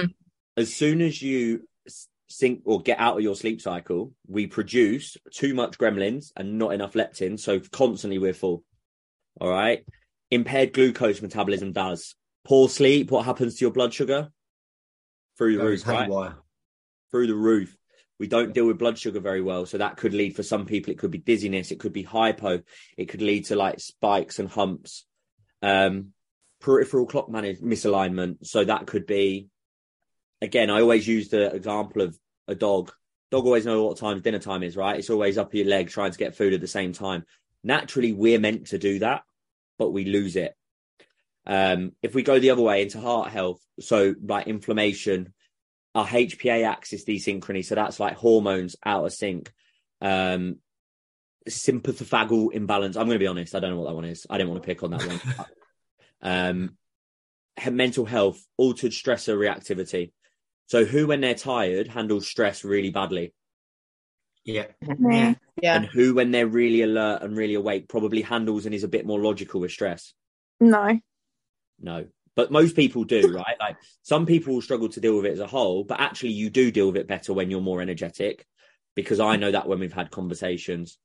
as 0.56 0.74
soon 0.74 1.00
as 1.00 1.20
you 1.22 1.66
sink 2.28 2.60
or 2.66 2.80
get 2.82 2.98
out 3.00 3.16
of 3.16 3.22
your 3.22 3.36
sleep 3.36 3.60
cycle, 3.62 4.12
we 4.28 4.46
produce 4.46 5.16
too 5.32 5.54
much 5.54 5.78
gremlins 5.78 6.32
and 6.36 6.58
not 6.58 6.74
enough 6.74 6.92
leptin. 6.92 7.40
So 7.40 7.60
constantly 7.60 8.18
we're 8.18 8.34
full. 8.34 8.64
All 9.40 9.48
right. 9.48 9.84
Impaired 10.30 10.72
glucose 10.72 11.22
metabolism 11.22 11.72
does. 11.72 12.14
Poor 12.44 12.68
sleep. 12.68 13.10
What 13.10 13.24
happens 13.24 13.56
to 13.56 13.64
your 13.64 13.72
blood 13.72 13.94
sugar? 13.94 14.30
Through 15.38 15.56
the 15.56 15.62
Goes 15.62 15.86
roof, 15.86 16.10
right? 16.10 16.32
Through 17.10 17.26
the 17.26 17.34
roof. 17.34 17.76
We 18.18 18.26
don't 18.26 18.54
deal 18.54 18.66
with 18.66 18.78
blood 18.78 18.98
sugar 18.98 19.20
very 19.20 19.42
well. 19.42 19.66
So 19.66 19.78
that 19.78 19.96
could 19.96 20.14
lead 20.14 20.34
for 20.34 20.42
some 20.42 20.64
people, 20.64 20.92
it 20.92 20.98
could 20.98 21.10
be 21.10 21.18
dizziness. 21.18 21.70
It 21.70 21.78
could 21.80 21.92
be 21.92 22.02
hypo. 22.02 22.62
It 22.96 23.06
could 23.06 23.20
lead 23.20 23.46
to 23.46 23.56
like 23.56 23.78
spikes 23.78 24.38
and 24.38 24.48
humps. 24.48 25.04
Um, 25.62 26.12
peripheral 26.60 27.06
clock 27.06 27.28
manage 27.28 27.60
misalignment. 27.60 28.46
So 28.46 28.64
that 28.64 28.86
could 28.86 29.06
be, 29.06 29.48
again, 30.40 30.70
I 30.70 30.80
always 30.80 31.06
use 31.06 31.28
the 31.28 31.54
example 31.54 32.02
of 32.02 32.18
a 32.48 32.54
dog. 32.54 32.92
Dog 33.30 33.44
always 33.44 33.66
know 33.66 33.84
what 33.84 33.98
time 33.98 34.20
dinner 34.20 34.38
time 34.38 34.62
is, 34.62 34.76
right? 34.76 34.98
It's 34.98 35.10
always 35.10 35.36
up 35.36 35.54
your 35.54 35.66
leg 35.66 35.88
trying 35.88 36.12
to 36.12 36.18
get 36.18 36.36
food 36.36 36.54
at 36.54 36.60
the 36.60 36.66
same 36.66 36.92
time. 36.92 37.24
Naturally, 37.62 38.12
we're 38.12 38.38
meant 38.38 38.68
to 38.68 38.78
do 38.78 39.00
that, 39.00 39.22
but 39.78 39.90
we 39.90 40.04
lose 40.04 40.36
it. 40.36 40.54
Um, 41.46 41.92
if 42.02 42.14
we 42.14 42.22
go 42.22 42.38
the 42.38 42.50
other 42.50 42.62
way 42.62 42.82
into 42.82 43.00
heart 43.00 43.30
health, 43.30 43.60
so 43.80 44.14
like 44.20 44.48
inflammation, 44.48 45.32
our 45.94 46.06
HPA 46.06 46.66
axis 46.66 47.04
desynchrony, 47.04 47.64
so 47.64 47.74
that's 47.74 48.00
like 48.00 48.16
hormones 48.16 48.76
out 48.84 49.04
of 49.04 49.12
sync. 49.12 49.52
Um, 50.00 50.56
sympathovagal 51.48 52.52
imbalance. 52.52 52.96
I'm 52.96 53.06
going 53.06 53.16
to 53.16 53.22
be 53.22 53.28
honest, 53.28 53.54
I 53.54 53.60
don't 53.60 53.70
know 53.70 53.80
what 53.80 53.88
that 53.88 53.94
one 53.94 54.04
is. 54.04 54.26
I 54.28 54.38
didn't 54.38 54.50
want 54.50 54.62
to 54.62 54.66
pick 54.66 54.82
on 54.82 54.90
that 54.90 55.06
one. 55.06 55.20
um, 56.22 57.74
mental 57.74 58.04
health, 58.04 58.44
altered 58.56 58.92
stressor 58.92 59.36
reactivity. 59.36 60.12
So 60.66 60.84
who, 60.84 61.06
when 61.06 61.20
they're 61.20 61.34
tired, 61.34 61.88
handles 61.88 62.26
stress 62.26 62.64
really 62.64 62.90
badly, 62.90 63.32
Yeah. 64.46 64.66
Yeah. 64.98 65.34
Yeah. 65.60 65.76
and 65.76 65.86
who, 65.86 66.14
when 66.14 66.30
they're 66.30 66.46
really 66.46 66.82
alert 66.82 67.22
and 67.22 67.36
really 67.36 67.54
awake, 67.54 67.88
probably 67.88 68.22
handles 68.22 68.64
and 68.64 68.74
is 68.74 68.84
a 68.84 68.88
bit 68.88 69.04
more 69.04 69.20
logical 69.20 69.60
with 69.60 69.72
stress. 69.72 70.14
No. 70.60 70.98
No. 71.80 72.06
But 72.36 72.52
most 72.52 72.76
people 72.76 73.04
do, 73.04 73.32
right? 73.34 73.56
Like 73.58 73.76
some 74.02 74.24
people 74.24 74.54
will 74.54 74.62
struggle 74.62 74.88
to 74.90 75.00
deal 75.00 75.16
with 75.16 75.26
it 75.26 75.32
as 75.32 75.40
a 75.40 75.46
whole, 75.46 75.84
but 75.84 76.00
actually 76.00 76.30
you 76.30 76.48
do 76.48 76.70
deal 76.70 76.86
with 76.86 76.96
it 76.96 77.08
better 77.08 77.32
when 77.32 77.50
you're 77.50 77.60
more 77.60 77.82
energetic 77.82 78.46
because 78.94 79.20
I 79.20 79.36
know 79.36 79.50
that 79.50 79.68
when 79.68 79.80
we've 79.80 79.92
had 79.92 80.10
conversations. 80.10 80.98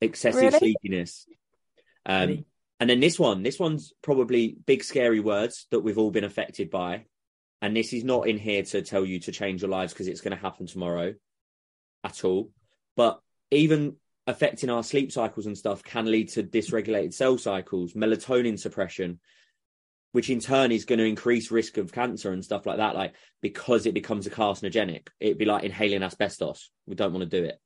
Excessive 0.00 0.42
Really? 0.42 0.58
sleepiness. 0.58 1.26
Um 2.06 2.28
Really? 2.28 2.46
and 2.80 2.90
then 2.90 3.00
this 3.00 3.18
one, 3.18 3.42
this 3.42 3.58
one's 3.58 3.92
probably 4.02 4.56
big 4.66 4.84
scary 4.84 5.20
words 5.20 5.66
that 5.70 5.80
we've 5.80 5.98
all 5.98 6.10
been 6.10 6.24
affected 6.24 6.70
by. 6.70 7.06
And 7.62 7.74
this 7.74 7.94
is 7.94 8.04
not 8.04 8.28
in 8.28 8.36
here 8.36 8.62
to 8.62 8.82
tell 8.82 9.06
you 9.06 9.20
to 9.20 9.32
change 9.32 9.62
your 9.62 9.70
lives 9.70 9.94
because 9.94 10.06
it's 10.08 10.20
going 10.20 10.36
to 10.36 10.42
happen 10.42 10.66
tomorrow 10.66 11.14
at 12.02 12.24
all. 12.24 12.50
But 12.96 13.20
even 13.50 13.96
affecting 14.26 14.70
our 14.70 14.82
sleep 14.82 15.12
cycles 15.12 15.46
and 15.46 15.56
stuff 15.56 15.82
can 15.82 16.06
lead 16.06 16.30
to 16.30 16.42
dysregulated 16.42 17.12
cell 17.12 17.38
cycles, 17.38 17.92
melatonin 17.92 18.58
suppression, 18.58 19.20
which 20.12 20.30
in 20.30 20.40
turn 20.40 20.72
is 20.72 20.84
going 20.84 20.98
to 20.98 21.04
increase 21.04 21.50
risk 21.50 21.76
of 21.76 21.92
cancer 21.92 22.32
and 22.32 22.44
stuff 22.44 22.66
like 22.66 22.78
that, 22.78 22.94
like 22.94 23.14
because 23.42 23.84
it 23.84 23.94
becomes 23.94 24.26
a 24.26 24.30
carcinogenic. 24.30 25.08
It'd 25.20 25.38
be 25.38 25.44
like 25.44 25.64
inhaling 25.64 26.02
asbestos. 26.02 26.70
We 26.86 26.94
don't 26.94 27.12
want 27.12 27.28
to 27.28 27.40
do 27.40 27.44
it. 27.44 27.58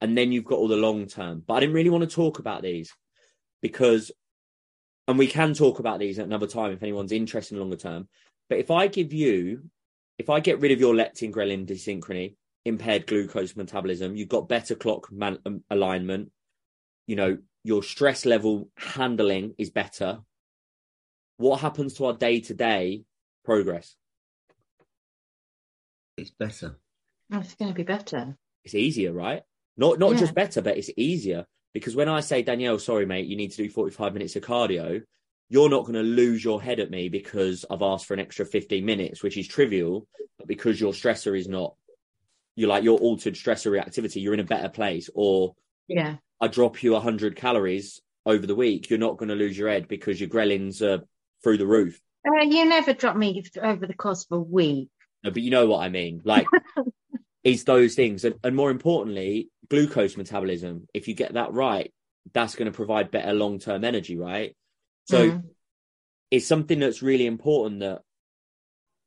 And 0.00 0.16
then 0.16 0.32
you've 0.32 0.44
got 0.44 0.58
all 0.58 0.68
the 0.68 0.76
long 0.76 1.06
term. 1.06 1.42
But 1.46 1.54
I 1.54 1.60
didn't 1.60 1.74
really 1.74 1.90
want 1.90 2.08
to 2.08 2.14
talk 2.14 2.38
about 2.38 2.62
these 2.62 2.92
because, 3.60 4.10
and 5.08 5.18
we 5.18 5.26
can 5.26 5.54
talk 5.54 5.78
about 5.78 5.98
these 5.98 6.18
at 6.18 6.26
another 6.26 6.46
time 6.46 6.72
if 6.72 6.82
anyone's 6.82 7.12
interested 7.12 7.54
in 7.54 7.60
longer 7.60 7.76
term. 7.76 8.08
But 8.48 8.58
if 8.58 8.70
I 8.70 8.86
give 8.86 9.12
you, 9.12 9.64
if 10.18 10.30
I 10.30 10.40
get 10.40 10.60
rid 10.60 10.72
of 10.72 10.80
your 10.80 10.94
leptin 10.94 11.32
ghrelin 11.32 11.66
desynchrony, 11.66 12.36
impaired 12.64 13.06
glucose 13.06 13.56
metabolism, 13.56 14.16
you've 14.16 14.28
got 14.28 14.48
better 14.48 14.74
clock 14.74 15.10
man- 15.10 15.38
um, 15.46 15.64
alignment, 15.70 16.30
you 17.06 17.16
know, 17.16 17.38
your 17.64 17.82
stress 17.82 18.24
level 18.24 18.68
handling 18.76 19.54
is 19.58 19.70
better. 19.70 20.20
What 21.36 21.60
happens 21.60 21.94
to 21.94 22.06
our 22.06 22.12
day 22.12 22.40
to 22.40 22.54
day 22.54 23.04
progress? 23.44 23.96
It's 26.16 26.30
better. 26.30 26.78
Oh, 27.32 27.40
It's 27.40 27.54
going 27.54 27.70
to 27.70 27.74
be 27.76 27.82
better. 27.84 28.36
It's 28.64 28.74
easier, 28.74 29.12
right? 29.12 29.42
Not 29.76 29.98
not 29.98 30.12
Yeah. 30.12 30.20
just 30.20 30.34
better, 30.34 30.60
but 30.60 30.76
it's 30.76 30.90
easier 30.96 31.46
because 31.72 31.96
when 31.96 32.08
I 32.08 32.20
say 32.20 32.42
Danielle, 32.42 32.78
sorry 32.78 33.06
mate, 33.06 33.26
you 33.26 33.36
need 33.36 33.50
to 33.52 33.56
do 33.56 33.70
forty 33.70 33.90
five 33.90 34.12
minutes 34.12 34.36
of 34.36 34.42
cardio, 34.42 35.02
you're 35.48 35.70
not 35.70 35.82
going 35.82 35.94
to 35.94 36.02
lose 36.02 36.44
your 36.44 36.62
head 36.62 36.78
at 36.78 36.90
me 36.90 37.08
because 37.08 37.64
I've 37.70 37.82
asked 37.82 38.06
for 38.06 38.14
an 38.14 38.20
extra 38.20 38.44
fifteen 38.44 38.84
minutes, 38.84 39.22
which 39.22 39.36
is 39.38 39.48
trivial, 39.48 40.06
but 40.38 40.46
because 40.46 40.80
your 40.80 40.92
stressor 40.92 41.36
is 41.36 41.48
not, 41.48 41.74
you're 42.56 42.68
like 42.68 42.84
your 42.84 42.98
altered 42.98 43.34
stressor 43.34 43.70
reactivity, 43.70 44.22
you're 44.22 44.34
in 44.34 44.40
a 44.40 44.44
better 44.44 44.68
place. 44.68 45.08
Or 45.14 45.54
Yeah. 45.88 46.16
I 46.40 46.48
drop 46.48 46.82
you 46.82 46.98
hundred 46.98 47.36
calories 47.36 48.00
over 48.26 48.46
the 48.46 48.54
week, 48.54 48.88
you're 48.90 48.98
not 48.98 49.16
going 49.16 49.28
to 49.30 49.34
lose 49.34 49.56
your 49.58 49.68
head 49.68 49.88
because 49.88 50.20
your 50.20 50.28
ghrelins 50.28 50.80
are 50.82 51.02
through 51.42 51.58
the 51.58 51.66
roof. 51.66 52.00
Uh, 52.26 52.44
you 52.44 52.64
never 52.64 52.92
drop 52.92 53.16
me 53.16 53.42
over 53.60 53.86
the 53.86 53.94
course 53.94 54.26
of 54.30 54.38
a 54.38 54.40
week. 54.40 54.88
No, 55.24 55.30
but 55.30 55.42
you 55.42 55.50
know 55.50 55.66
what 55.66 55.80
I 55.82 55.88
mean. 55.88 56.20
Like, 56.24 56.46
it's 57.44 57.64
those 57.64 57.94
things. 57.96 58.24
And, 58.24 58.36
and 58.44 58.54
more 58.54 58.70
importantly, 58.70 59.48
glucose 59.68 60.16
metabolism. 60.16 60.86
If 60.94 61.08
you 61.08 61.14
get 61.14 61.34
that 61.34 61.52
right, 61.52 61.92
that's 62.32 62.54
going 62.54 62.70
to 62.70 62.76
provide 62.76 63.10
better 63.10 63.32
long 63.32 63.58
term 63.58 63.84
energy, 63.84 64.16
right? 64.16 64.54
So 65.06 65.30
Mm. 65.30 65.42
it's 66.30 66.46
something 66.46 66.78
that's 66.78 67.02
really 67.02 67.26
important 67.26 67.80
that 67.80 68.02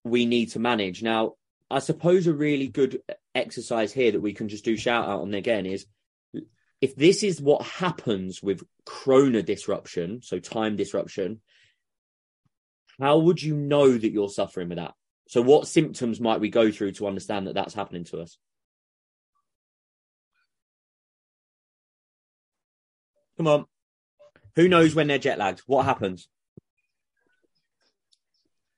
we 0.03 0.25
need 0.25 0.51
to 0.51 0.59
manage. 0.59 1.01
Now, 1.01 1.33
I 1.71 1.79
suppose 1.79 2.27
a 2.27 2.33
really 2.33 2.67
good 2.67 3.01
exercise 3.35 3.93
here 3.93 4.13
that 4.13 4.21
we 4.21 4.33
can 4.33 4.49
just 4.49 4.65
do 4.65 4.77
shout 4.77 5.07
out 5.07 5.21
on 5.21 5.33
again 5.33 5.65
is 5.65 5.85
if 6.81 6.95
this 6.95 7.23
is 7.23 7.41
what 7.41 7.63
happens 7.63 8.41
with 8.41 8.63
chrono 8.85 9.41
disruption, 9.41 10.21
so 10.21 10.39
time 10.39 10.75
disruption, 10.75 11.41
how 12.99 13.19
would 13.19 13.41
you 13.41 13.55
know 13.55 13.91
that 13.91 14.11
you're 14.11 14.29
suffering 14.29 14.69
with 14.69 14.77
that? 14.77 14.93
So, 15.27 15.41
what 15.41 15.67
symptoms 15.67 16.19
might 16.19 16.39
we 16.39 16.49
go 16.49 16.71
through 16.71 16.93
to 16.93 17.07
understand 17.07 17.47
that 17.47 17.55
that's 17.55 17.73
happening 17.73 18.03
to 18.05 18.21
us? 18.21 18.37
Come 23.37 23.47
on. 23.47 23.65
Who 24.55 24.69
knows 24.69 24.95
when 24.95 25.07
they're 25.07 25.17
jet 25.17 25.37
lagged? 25.37 25.61
What 25.65 25.85
happens? 25.85 26.29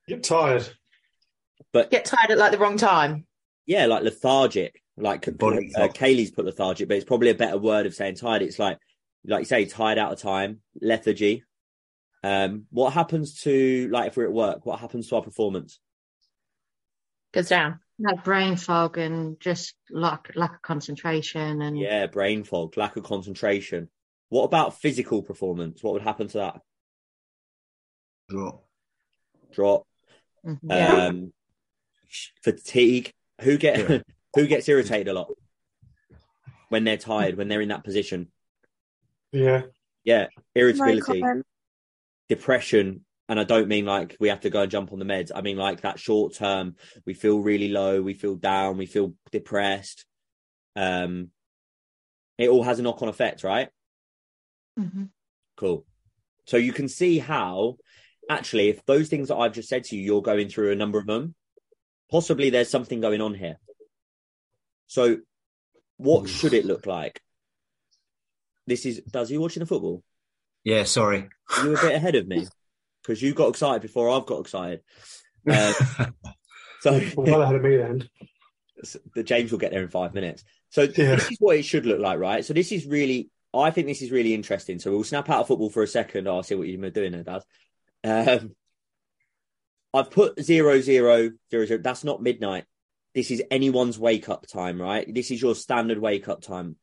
Get 0.07 0.23
tired. 0.23 0.67
But 1.73 1.91
Get 1.91 2.05
tired 2.05 2.31
at 2.31 2.37
like 2.37 2.51
the 2.51 2.57
wrong 2.57 2.77
time. 2.77 3.26
Yeah, 3.67 3.85
like 3.85 4.03
lethargic. 4.03 4.81
Like 4.95 5.37
Body 5.37 5.71
uh. 5.75 5.89
Kaylee's 5.89 6.31
put 6.31 6.45
lethargic, 6.45 6.87
but 6.87 6.97
it's 6.97 7.05
probably 7.05 7.29
a 7.29 7.35
better 7.35 7.59
word 7.59 7.85
of 7.85 7.93
saying 7.93 8.15
tired. 8.15 8.41
It's 8.41 8.57
like, 8.57 8.79
like 9.25 9.41
you 9.41 9.45
say, 9.45 9.65
tired 9.65 9.99
out 9.99 10.13
of 10.13 10.19
time, 10.19 10.61
lethargy. 10.81 11.43
Um, 12.23 12.65
what 12.71 12.93
happens 12.93 13.41
to 13.41 13.89
like 13.91 14.07
if 14.07 14.17
we're 14.17 14.25
at 14.25 14.33
work? 14.33 14.65
What 14.65 14.79
happens 14.79 15.07
to 15.09 15.17
our 15.17 15.21
performance? 15.21 15.79
Goes 17.31 17.49
down. 17.49 17.79
Like 17.99 18.23
brain 18.23 18.55
fog 18.55 18.97
and 18.97 19.39
just 19.39 19.75
lack 19.91 20.31
lack 20.35 20.55
of 20.55 20.61
concentration 20.61 21.61
and 21.61 21.77
Yeah, 21.77 22.07
brain 22.07 22.43
fog, 22.43 22.75
lack 22.77 22.95
of 22.95 23.03
concentration. 23.03 23.89
What 24.29 24.43
about 24.43 24.79
physical 24.79 25.21
performance? 25.21 25.83
What 25.83 25.93
would 25.93 26.01
happen 26.01 26.27
to 26.29 26.37
that? 26.39 26.61
Drop. 28.29 28.65
Drop. 29.51 29.87
Mhm. 30.45 30.59
Yeah. 30.63 31.05
Um, 31.07 31.33
fatigue. 32.43 33.13
Who 33.41 33.57
get 33.57 33.89
Yeah. 33.89 33.99
who 34.35 34.47
gets 34.47 34.67
irritated 34.69 35.07
a 35.07 35.13
lot 35.13 35.31
when 36.69 36.83
they're 36.83 36.97
tired, 36.97 37.35
when 37.37 37.47
they're 37.47 37.61
in 37.61 37.69
that 37.69 37.83
position? 37.83 38.31
Yeah. 39.31 39.63
Yeah, 40.03 40.27
irritability, 40.55 41.19
comment. 41.21 41.45
depression, 42.29 43.03
and 43.27 43.39
I 43.39 43.43
don't 43.43 43.67
mean 43.67 43.85
like 43.85 44.15
we 44.21 44.29
have 44.29 44.39
to 44.41 44.49
go 44.49 44.61
and 44.61 44.71
jump 44.71 44.93
on 44.93 44.99
the 44.99 45.05
meds. 45.05 45.31
I 45.35 45.41
mean 45.41 45.57
like 45.57 45.81
that 45.81 45.99
short 45.99 46.33
term. 46.33 46.75
We 47.05 47.13
feel 47.13 47.39
really 47.39 47.67
low. 47.67 48.01
We 48.01 48.13
feel 48.13 48.35
down. 48.35 48.77
We 48.77 48.85
feel 48.85 49.13
depressed. 49.31 50.05
Um, 50.77 51.31
It 52.37 52.49
all 52.49 52.63
has 52.63 52.79
a 52.79 52.83
knock 52.83 53.01
on 53.01 53.09
effect, 53.09 53.43
right? 53.43 53.67
Mm-hmm. 54.79 55.05
Cool. 55.57 55.85
So 56.45 56.55
you 56.55 56.71
can 56.71 56.87
see 56.87 57.19
how, 57.19 57.77
actually, 58.29 58.69
if 58.69 58.85
those 58.85 59.09
things 59.09 59.27
that 59.27 59.35
I've 59.37 59.53
just 59.53 59.67
said 59.67 59.83
to 59.85 59.97
you, 59.97 60.03
you're 60.03 60.21
going 60.21 60.47
through 60.47 60.71
a 60.71 60.75
number 60.75 60.99
of 60.99 61.07
them, 61.07 61.35
possibly 62.09 62.49
there's 62.49 62.69
something 62.69 63.01
going 63.01 63.21
on 63.21 63.33
here. 63.33 63.57
So, 64.87 65.17
what 65.97 66.29
should 66.29 66.53
it 66.53 66.65
look 66.65 66.85
like? 66.85 67.21
This 68.65 68.85
is, 68.85 69.01
does 69.01 69.29
he 69.29 69.37
watching 69.37 69.61
the 69.61 69.65
football? 69.65 70.03
Yeah, 70.63 70.83
sorry. 70.83 71.29
You 71.61 71.69
were 71.69 71.75
a 71.75 71.81
bit 71.81 71.95
ahead 71.95 72.15
of 72.15 72.27
me 72.27 72.47
because 73.01 73.21
you 73.21 73.33
got 73.33 73.49
excited 73.49 73.81
before 73.81 74.09
I've 74.09 74.25
got 74.25 74.41
excited. 74.41 74.81
Uh, 75.49 75.73
so, 76.81 77.01
well 77.15 77.41
ahead 77.41 77.55
of 77.55 77.61
me 77.61 77.77
then. 77.77 78.09
the 79.15 79.23
James 79.23 79.51
will 79.51 79.59
get 79.59 79.71
there 79.71 79.83
in 79.83 79.89
five 79.89 80.13
minutes. 80.13 80.43
So 80.69 80.83
Yeah. 80.83 81.15
this 81.15 81.31
is 81.31 81.37
what 81.39 81.57
it 81.57 81.63
should 81.63 81.85
look 81.85 81.99
like, 81.99 82.19
right? 82.19 82.43
So 82.43 82.53
this 82.53 82.71
is 82.71 82.85
really, 82.85 83.29
I 83.53 83.71
think 83.71 83.87
this 83.87 84.01
is 84.01 84.11
really 84.11 84.33
interesting. 84.33 84.79
So 84.79 84.91
we'll 84.91 85.03
snap 85.03 85.29
out 85.29 85.41
of 85.41 85.47
football 85.47 85.69
for 85.69 85.83
a 85.83 85.87
second. 85.87 86.27
I'll 86.27 86.43
see 86.43 86.55
what 86.55 86.67
you're 86.67 86.89
doing 86.89 87.13
there, 87.13 87.23
Dad. 87.23 87.43
Um, 88.03 88.55
I've 89.93 90.11
put 90.11 90.41
zero 90.41 90.79
zero 90.81 91.31
zero 91.49 91.65
zero. 91.65 91.79
That's 91.81 92.03
not 92.03 92.21
midnight. 92.21 92.65
This 93.15 93.31
is 93.31 93.41
anyone's 93.49 93.97
wake 93.97 94.29
up 94.29 94.45
time, 94.45 94.81
right? 94.81 95.11
This 95.11 95.31
is 95.31 95.41
your 95.41 95.55
standard 95.55 95.97
wake 95.97 96.27
up 96.27 96.41
time. 96.41 96.75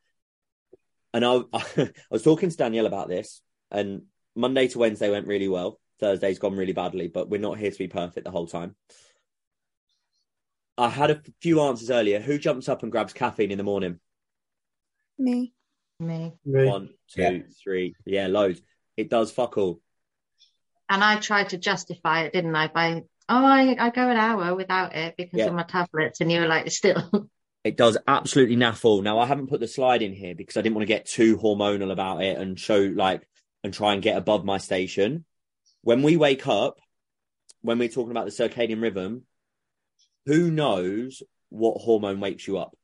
And 1.13 1.25
I, 1.25 1.43
I 1.53 1.91
was 2.11 2.23
talking 2.23 2.51
to 2.51 2.57
Danielle 2.57 2.87
about 2.87 3.09
this, 3.09 3.41
and 3.71 4.03
Monday 4.35 4.69
to 4.69 4.79
Wednesday 4.79 5.11
went 5.11 5.29
really 5.29 5.49
well. 5.49 5.79
Thursday's 6.01 6.41
gone 6.41 6.57
really 6.57 6.73
badly, 6.73 7.09
but 7.09 7.31
we're 7.31 7.41
not 7.41 7.59
here 7.59 7.71
to 7.71 7.79
be 7.79 7.87
perfect 7.87 8.25
the 8.25 8.33
whole 8.33 8.49
time. 8.49 8.75
I 10.77 10.89
had 10.89 11.11
a 11.13 11.23
few 11.41 11.61
answers 11.61 11.91
earlier. 11.91 12.21
Who 12.21 12.37
jumps 12.37 12.69
up 12.69 12.83
and 12.83 12.91
grabs 12.91 13.13
caffeine 13.13 13.53
in 13.53 13.59
the 13.59 13.65
morning? 13.65 14.01
Me. 15.19 15.53
Me. 16.01 16.35
Me. 16.45 16.65
One, 16.65 16.91
two, 17.09 17.45
three. 17.63 17.95
Yeah, 18.05 18.27
loads. 18.27 18.61
It 18.97 19.09
does 19.09 19.31
fuck 19.31 19.57
all. 19.57 19.81
And 20.89 21.03
I 21.03 21.17
tried 21.17 21.51
to 21.51 21.59
justify 21.59 22.25
it, 22.25 22.33
didn't 22.33 22.55
I? 22.55 22.69
By 22.69 23.03
oh, 23.29 23.45
I, 23.45 23.77
I 23.79 23.91
go 23.91 24.09
an 24.09 24.17
hour 24.17 24.55
without 24.55 24.95
it 24.95 25.17
because 25.17 25.39
Yeah. 25.39 25.47
of 25.47 25.55
my 25.55 25.63
tablets, 25.63 26.21
and 26.21 26.31
you 26.31 26.41
were 26.41 26.47
like, 26.47 26.71
still. 26.71 27.31
It 27.65 27.79
does 27.79 27.97
absolutely 28.07 28.57
naff 28.57 28.85
all. 28.85 29.01
Now 29.01 29.19
I 29.19 29.25
haven't 29.25 29.47
put 29.47 29.59
the 29.59 29.67
slide 29.67 30.03
in 30.03 30.13
here 30.13 30.35
because 30.35 30.59
I 30.59 30.61
didn't 30.61 30.75
want 30.75 30.83
to 30.83 30.95
get 30.95 31.07
too 31.07 31.39
hormonal 31.39 31.91
about 31.91 32.23
it 32.23 32.37
and 32.37 32.61
show 32.61 32.79
like 32.79 33.27
and 33.63 33.73
try 33.73 33.95
and 33.95 34.03
get 34.03 34.19
above 34.19 34.45
my 34.45 34.59
station. 34.59 35.25
When 35.81 36.03
we 36.03 36.19
wake 36.19 36.47
up, 36.47 36.79
when 37.63 37.79
we're 37.79 37.89
talking 37.89 38.11
about 38.11 38.27
the 38.27 38.33
circadian 38.33 38.83
rhythm, 38.83 39.23
who 40.27 40.51
knows 40.51 41.23
what 41.49 41.81
hormone 41.81 42.21
wakes 42.21 42.47
you 42.47 42.59
up? 42.59 42.77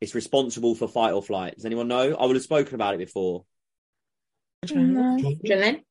It's 0.00 0.14
responsible 0.14 0.74
for 0.74 0.88
fight 0.88 1.12
or 1.12 1.22
flight. 1.22 1.56
Does 1.56 1.66
anyone 1.66 1.88
know? 1.88 2.14
I 2.14 2.24
would 2.24 2.36
have 2.36 2.42
spoken 2.42 2.76
about 2.76 2.94
it 2.94 2.98
before. 3.00 3.44
No. 4.72 5.18
Adrenaline? 5.18 5.82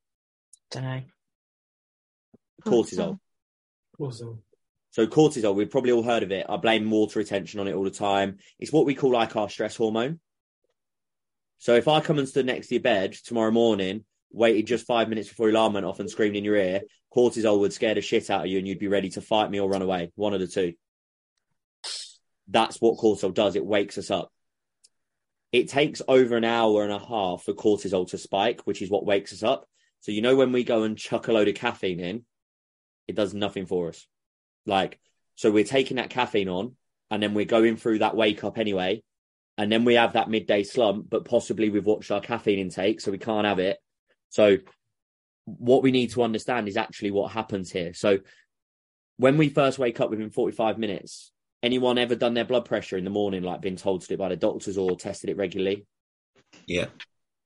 Don't 0.72 0.84
know. 0.84 1.02
Cortisol. 2.70 3.20
Awesome. 4.00 4.42
So 4.92 5.06
cortisol, 5.06 5.56
we've 5.56 5.70
probably 5.70 5.92
all 5.92 6.04
heard 6.04 6.24
of 6.24 6.32
it. 6.32 6.46
I 6.50 6.58
blame 6.58 6.90
water 6.90 7.20
retention 7.20 7.60
on 7.60 7.68
it 7.68 7.76
all 7.76 7.84
the 7.84 7.92
time. 7.92 8.38
It's 8.60 8.72
what 8.72 8.86
we 8.86 8.96
call 8.96 9.12
like 9.12 9.36
our 9.36 9.50
stress 9.50 9.76
hormone. 9.76 10.20
So 11.60 11.76
if 11.76 11.88
I 11.88 12.02
come 12.02 12.20
and 12.20 12.28
stood 12.28 12.46
next 12.46 12.68
to 12.68 12.76
your 12.76 12.82
bed 12.82 13.14
tomorrow 13.14 13.52
morning, 13.52 14.06
waited 14.32 14.68
just 14.68 14.86
five 14.86 15.10
minutes 15.10 15.30
before 15.30 15.48
your 15.48 15.56
alarm 15.56 15.74
went 15.74 15.86
off 15.86 16.00
and 16.00 16.10
screamed 16.10 16.36
in 16.36 16.44
your 16.44 16.56
ear, 16.56 16.82
cortisol 17.16 17.60
would 17.60 17.74
scare 17.74 17.96
the 17.96 18.02
shit 18.02 18.30
out 18.30 18.46
of 18.46 18.48
you 18.48 18.58
and 18.58 18.68
you'd 18.68 18.80
be 18.80 18.88
ready 18.88 19.10
to 19.10 19.22
fight 19.22 19.50
me 19.50 19.60
or 19.60 19.70
run 19.70 19.82
away. 19.82 20.12
One 20.16 20.34
of 20.34 20.40
the 20.40 20.48
two. 20.48 20.74
That's 22.48 22.80
what 22.80 22.98
cortisol 22.98 23.34
does. 23.34 23.56
It 23.56 23.66
wakes 23.66 23.98
us 23.98 24.12
up. 24.12 24.32
It 25.52 25.70
takes 25.70 26.02
over 26.08 26.36
an 26.38 26.44
hour 26.44 26.84
and 26.84 26.92
a 26.92 27.00
half 27.00 27.44
for 27.44 27.54
cortisol 27.54 28.10
to 28.10 28.18
spike, 28.18 28.62
which 28.66 28.82
is 28.82 28.90
what 28.90 29.06
wakes 29.06 29.34
us 29.34 29.44
up. 29.44 29.68
So 30.02 30.12
you 30.12 30.22
know 30.22 30.36
when 30.36 30.52
we 30.52 30.64
go 30.64 30.84
and 30.84 30.98
chuck 30.98 31.28
a 31.28 31.34
load 31.34 31.48
of 31.48 31.56
caffeine 31.56 32.00
in, 32.00 32.26
it 33.08 33.16
does 33.16 33.34
nothing 33.34 33.66
for 33.66 33.90
us. 33.90 34.06
Like, 34.66 35.00
so 35.36 35.52
we're 35.52 35.64
taking 35.64 35.98
that 35.98 36.10
caffeine 36.10 36.50
on 36.50 36.76
and 37.10 37.22
then 37.22 37.34
we're 37.34 37.46
going 37.46 37.78
through 37.78 38.00
that 38.00 38.16
wake 38.16 38.44
up 38.44 38.58
anyway. 38.58 39.04
And 39.58 39.72
then 39.72 39.86
we 39.86 39.96
have 39.96 40.14
that 40.14 40.30
midday 40.30 40.64
slump, 40.64 41.10
but 41.10 41.26
possibly 41.26 41.70
we've 41.70 41.86
watched 41.86 42.12
our 42.12 42.22
caffeine 42.22 42.60
intake, 42.60 43.02
so 43.02 43.12
we 43.12 43.18
can't 43.18 43.48
have 43.48 43.58
it. 43.58 43.78
So 44.30 44.58
what 45.46 45.82
we 45.82 45.92
need 45.92 46.12
to 46.12 46.22
understand 46.22 46.68
is 46.68 46.78
actually 46.78 47.12
what 47.12 47.32
happens 47.32 47.72
here. 47.72 47.94
So 47.94 48.20
when 49.18 49.38
we 49.38 49.50
first 49.50 49.80
wake 49.80 50.00
up 50.00 50.12
within 50.12 50.30
45 50.30 50.78
minutes, 50.78 51.32
anyone 51.64 51.98
ever 51.98 52.16
done 52.16 52.36
their 52.36 52.46
blood 52.46 52.66
pressure 52.66 52.98
in 52.98 53.04
the 53.04 53.10
morning, 53.10 53.42
like 53.42 53.62
been 53.62 53.78
told 53.78 54.02
to 54.02 54.08
do 54.08 54.14
it 54.14 54.20
by 54.20 54.30
the 54.30 54.36
doctors 54.36 54.78
or 54.78 54.96
tested 54.96 55.32
it 55.32 55.38
regularly? 55.38 55.88
Yeah. 56.68 56.88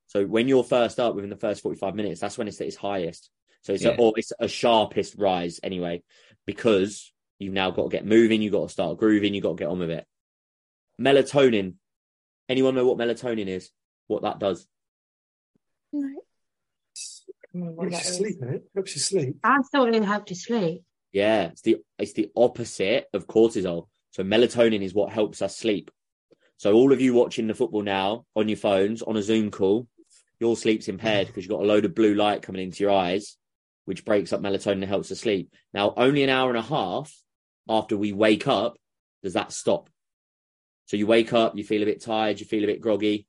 So 0.08 0.26
when 0.26 0.50
you're 0.50 0.66
first 0.66 1.00
up 1.00 1.16
within 1.16 1.30
the 1.30 1.38
first 1.38 1.62
45 1.62 1.96
minutes, 1.96 2.20
that's 2.20 2.38
when 2.38 2.50
it's 2.50 2.60
at 2.60 2.68
its 2.68 2.76
highest. 2.76 3.30
So 3.62 3.74
it's 3.74 3.84
Yeah. 3.84 3.92
a, 3.92 3.96
or 3.96 4.14
it's 4.18 4.34
a 4.40 4.48
sharpest 4.48 5.16
rise 5.18 5.60
anyway, 5.64 6.04
because 6.46 7.14
you've 7.40 7.54
now 7.54 7.72
got 7.72 7.84
to 7.84 7.90
get 7.90 8.06
moving, 8.06 8.42
you've 8.42 8.54
got 8.54 8.68
to 8.68 8.74
start 8.74 8.98
grooving, 8.98 9.34
you've 9.34 9.44
got 9.44 9.58
to 9.58 9.64
get 9.64 9.70
on 9.70 9.80
with 9.80 9.92
it. 9.92 10.06
Melatonin. 11.00 11.76
Anyone 12.50 12.76
know 12.76 12.86
what 12.86 12.98
melatonin 12.98 13.48
is? 13.48 13.70
What 14.08 14.24
that 14.24 14.40
does? 14.40 14.68
No. 15.94 16.10
Helps 17.54 17.92
you 17.92 18.14
sleep, 18.14 18.38
it 18.42 18.56
eh? 18.56 18.58
helps 18.74 18.96
you 18.96 19.02
sleep. 19.02 19.36
I 19.44 19.58
thought 19.72 19.94
it 19.94 20.04
helped 20.04 20.30
you 20.30 20.36
sleep. 20.36 20.84
Yeah, 21.12 21.48
it's 21.48 21.62
the 21.62 21.78
it's 22.00 22.14
the 22.14 22.32
opposite 22.36 23.08
of 23.14 23.28
cortisol. 23.28 23.88
So 24.12 24.24
melatonin 24.24 24.82
is 24.82 24.94
what 24.94 25.12
helps 25.12 25.42
us 25.42 25.58
sleep. 25.58 25.92
So 26.58 26.74
all 26.74 26.94
of 26.94 27.02
you 27.02 27.14
watching 27.14 27.48
the 27.48 27.54
football 27.54 27.82
now 27.82 28.26
on 28.36 28.48
your 28.48 28.58
phones 28.58 29.02
on 29.02 29.18
a 29.18 29.22
Zoom 29.22 29.52
call, 29.52 29.88
your 30.40 30.56
sleep's 30.56 30.88
impaired 30.88 31.28
because 31.28 31.44
you've 31.44 31.52
got 31.52 31.62
a 31.64 31.66
load 31.68 31.86
of 31.86 31.96
blue 31.96 32.14
light 32.14 32.42
coming 32.42 32.64
into 32.64 32.84
your 32.84 32.92
eyes, 32.92 33.38
which 33.92 34.06
breaks 34.06 34.32
up 34.32 34.40
melatonin 34.40 34.76
and 34.76 34.86
helps 34.86 35.12
us 35.12 35.20
sleep. 35.20 35.52
Now, 35.74 35.94
only 35.98 36.24
an 36.24 36.30
hour 36.30 36.48
and 36.48 36.58
a 36.58 36.62
half 36.62 37.14
after 37.68 37.98
we 37.98 38.14
wake 38.14 38.48
up 38.48 38.78
does 39.22 39.34
that 39.34 39.52
stop. 39.52 39.90
So 40.86 40.96
you 40.96 41.06
wake 41.06 41.34
up, 41.34 41.58
you 41.58 41.66
feel 41.66 41.84
a 41.84 41.86
bit 41.86 42.02
tired, 42.02 42.40
you 42.40 42.46
feel 42.46 42.64
a 42.64 42.68
bit 42.68 42.80
groggy. 42.80 43.28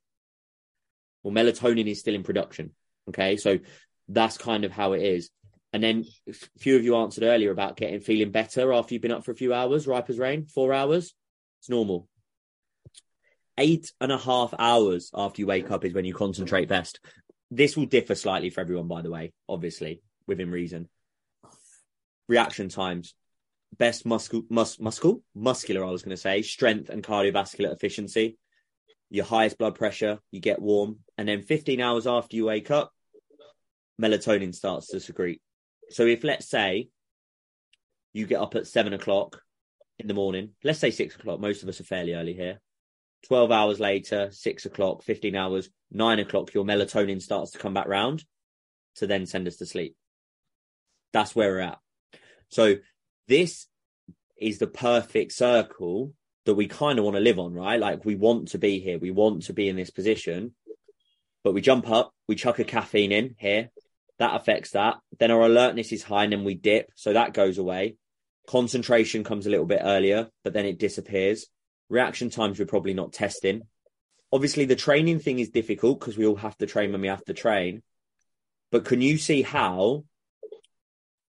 Well, 1.21 1.33
melatonin 1.33 1.85
is 1.91 1.99
still 1.99 2.15
in 2.15 2.23
production. 2.23 2.71
Okay, 3.09 3.35
so 3.35 3.59
that's 4.07 4.37
kind 4.37 4.63
of 4.63 4.71
how 4.71 4.93
it 4.93 5.01
is. 5.01 5.31
And 5.73 5.83
then 5.83 6.05
a 6.29 6.33
few 6.59 6.77
of 6.77 6.85
you 6.85 6.95
answered 6.95 7.25
earlier 7.25 7.51
about 7.51 7.75
getting 7.75 7.99
feeling 7.99 8.31
better 8.31 8.71
after 8.71 8.93
you've 8.93 9.01
been 9.01 9.11
up 9.11 9.25
for 9.25 9.31
a 9.31 9.35
few 9.35 9.53
hours, 9.53 9.85
ripe 9.85 10.09
as 10.09 10.17
rain, 10.17 10.45
four 10.45 10.71
hours. 10.71 11.13
It's 11.59 11.69
normal. 11.69 12.07
Eight 13.57 13.91
and 13.99 14.13
a 14.13 14.17
half 14.17 14.53
hours 14.57 15.11
after 15.13 15.41
you 15.41 15.47
wake 15.47 15.71
up 15.71 15.83
is 15.83 15.93
when 15.93 16.05
you 16.05 16.13
concentrate 16.13 16.69
best. 16.69 17.01
This 17.51 17.75
will 17.75 17.85
differ 17.85 18.15
slightly 18.15 18.49
for 18.49 18.61
everyone, 18.61 18.87
by 18.87 19.01
the 19.01 19.11
way, 19.11 19.33
obviously, 19.49 20.01
within 20.27 20.51
reason. 20.51 20.89
Reaction 22.27 22.69
times. 22.69 23.13
Best 23.77 24.05
muscle, 24.05 24.43
mus, 24.49 24.79
muscle, 24.79 25.23
muscular, 25.33 25.83
I 25.83 25.89
was 25.89 26.03
going 26.03 26.15
to 26.15 26.21
say, 26.21 26.41
strength 26.41 26.89
and 26.89 27.03
cardiovascular 27.03 27.73
efficiency. 27.73 28.37
Your 29.09 29.25
highest 29.25 29.57
blood 29.57 29.75
pressure, 29.75 30.19
you 30.31 30.39
get 30.39 30.61
warm. 30.61 30.99
And 31.17 31.27
then 31.27 31.41
15 31.41 31.81
hours 31.81 32.07
after 32.07 32.35
you 32.35 32.45
wake 32.45 32.71
up, 32.71 32.91
melatonin 34.01 34.53
starts 34.53 34.87
to 34.87 34.99
secrete. 34.99 35.41
So 35.89 36.05
if 36.05 36.23
let's 36.23 36.49
say 36.49 36.89
you 38.13 38.25
get 38.27 38.41
up 38.41 38.55
at 38.55 38.67
seven 38.67 38.93
o'clock 38.93 39.41
in 39.99 40.07
the 40.07 40.13
morning, 40.13 40.51
let's 40.63 40.79
say 40.79 40.91
six 40.91 41.15
o'clock, 41.15 41.39
most 41.39 41.63
of 41.63 41.69
us 41.69 41.79
are 41.79 41.85
fairly 41.85 42.13
early 42.13 42.33
here. 42.33 42.59
12 43.27 43.51
hours 43.51 43.79
later, 43.79 44.29
six 44.31 44.65
o'clock, 44.65 45.03
15 45.03 45.35
hours, 45.35 45.69
nine 45.91 46.19
o'clock, 46.19 46.53
your 46.53 46.65
melatonin 46.65 47.21
starts 47.21 47.51
to 47.51 47.57
come 47.57 47.73
back 47.73 47.87
round 47.87 48.23
to 48.95 49.07
then 49.07 49.25
send 49.25 49.47
us 49.47 49.57
to 49.57 49.65
sleep. 49.65 49.95
That's 51.13 51.35
where 51.35 51.51
we're 51.51 51.59
at. 51.59 51.79
So 52.49 52.75
this 53.27 53.67
is 54.37 54.57
the 54.59 54.67
perfect 54.67 55.31
circle 55.31 56.13
that 56.45 56.55
we 56.55 56.67
kind 56.67 56.99
of 56.99 57.05
want 57.05 57.15
to 57.15 57.21
live 57.21 57.39
on, 57.39 57.53
right? 57.53 57.79
Like 57.79 58.03
we 58.03 58.15
want 58.15 58.49
to 58.49 58.57
be 58.57 58.79
here. 58.79 58.99
We 58.99 59.11
want 59.11 59.43
to 59.43 59.53
be 59.53 59.69
in 59.69 59.75
this 59.75 59.91
position, 59.91 60.53
but 61.43 61.53
we 61.53 61.61
jump 61.61 61.89
up, 61.89 62.13
we 62.27 62.35
chuck 62.35 62.59
a 62.59 62.65
caffeine 62.65 63.11
in 63.11 63.35
here. 63.37 63.69
That 64.19 64.35
affects 64.35 64.71
that. 64.71 64.97
Then 65.19 65.31
our 65.31 65.41
alertness 65.41 65.91
is 65.91 66.03
high 66.03 66.25
and 66.25 66.33
then 66.33 66.43
we 66.43 66.55
dip. 66.55 66.91
So 66.95 67.13
that 67.13 67.33
goes 67.33 67.57
away. 67.57 67.95
Concentration 68.47 69.23
comes 69.23 69.47
a 69.47 69.49
little 69.49 69.65
bit 69.65 69.81
earlier, 69.83 70.29
but 70.43 70.53
then 70.53 70.65
it 70.65 70.79
disappears. 70.79 71.47
Reaction 71.89 72.29
times 72.29 72.59
we're 72.59 72.65
probably 72.65 72.93
not 72.93 73.13
testing. 73.13 73.63
Obviously, 74.31 74.65
the 74.65 74.75
training 74.75 75.19
thing 75.19 75.39
is 75.39 75.49
difficult 75.49 75.99
because 75.99 76.17
we 76.17 76.25
all 76.25 76.35
have 76.35 76.57
to 76.57 76.65
train 76.65 76.91
when 76.91 77.01
we 77.01 77.07
have 77.07 77.23
to 77.25 77.33
train. 77.33 77.83
But 78.71 78.85
can 78.85 79.01
you 79.01 79.17
see 79.17 79.43
how 79.43 80.05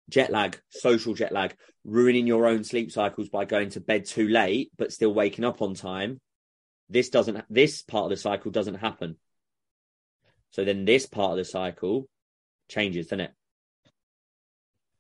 jet 0.10 0.32
lag, 0.32 0.60
social 0.70 1.14
jet 1.14 1.32
lag, 1.32 1.56
ruining 1.86 2.28
your 2.28 2.48
own 2.48 2.64
sleep 2.64 2.92
cycles 2.92 3.30
by 3.30 3.46
going 3.46 3.70
to 3.72 3.80
bed 3.80 4.06
too 4.06 4.28
late 4.28 4.72
but 4.78 4.92
still 4.92 5.14
waking 5.14 5.46
up 5.46 5.62
on 5.62 5.76
time? 5.76 6.20
This 6.90 7.10
doesn't. 7.10 7.46
This 7.50 7.82
part 7.84 8.06
of 8.06 8.10
the 8.10 8.18
cycle 8.18 8.52
doesn't 8.52 8.76
happen. 8.76 9.18
So 10.52 10.66
then 10.66 10.86
this 10.86 11.06
part 11.06 11.32
of 11.32 11.38
the 11.38 11.46
cycle 11.46 12.08
changes, 12.68 13.08
doesn't 13.08 13.22
it? 13.22 13.32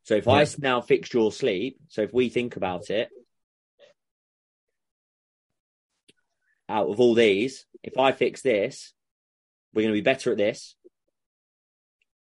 So 0.03 0.15
if 0.15 0.27
I 0.27 0.45
now 0.59 0.81
fix 0.81 1.13
your 1.13 1.31
sleep, 1.31 1.77
so 1.87 2.01
if 2.01 2.13
we 2.13 2.29
think 2.29 2.55
about 2.55 2.89
it, 2.89 3.09
out 6.67 6.89
of 6.89 6.99
all 6.99 7.15
these, 7.15 7.65
if 7.83 7.97
I 7.97 8.11
fix 8.11 8.41
this, 8.41 8.93
we're 9.73 9.83
going 9.83 9.93
to 9.93 10.01
be 10.01 10.01
better 10.01 10.31
at 10.31 10.37
this 10.37 10.75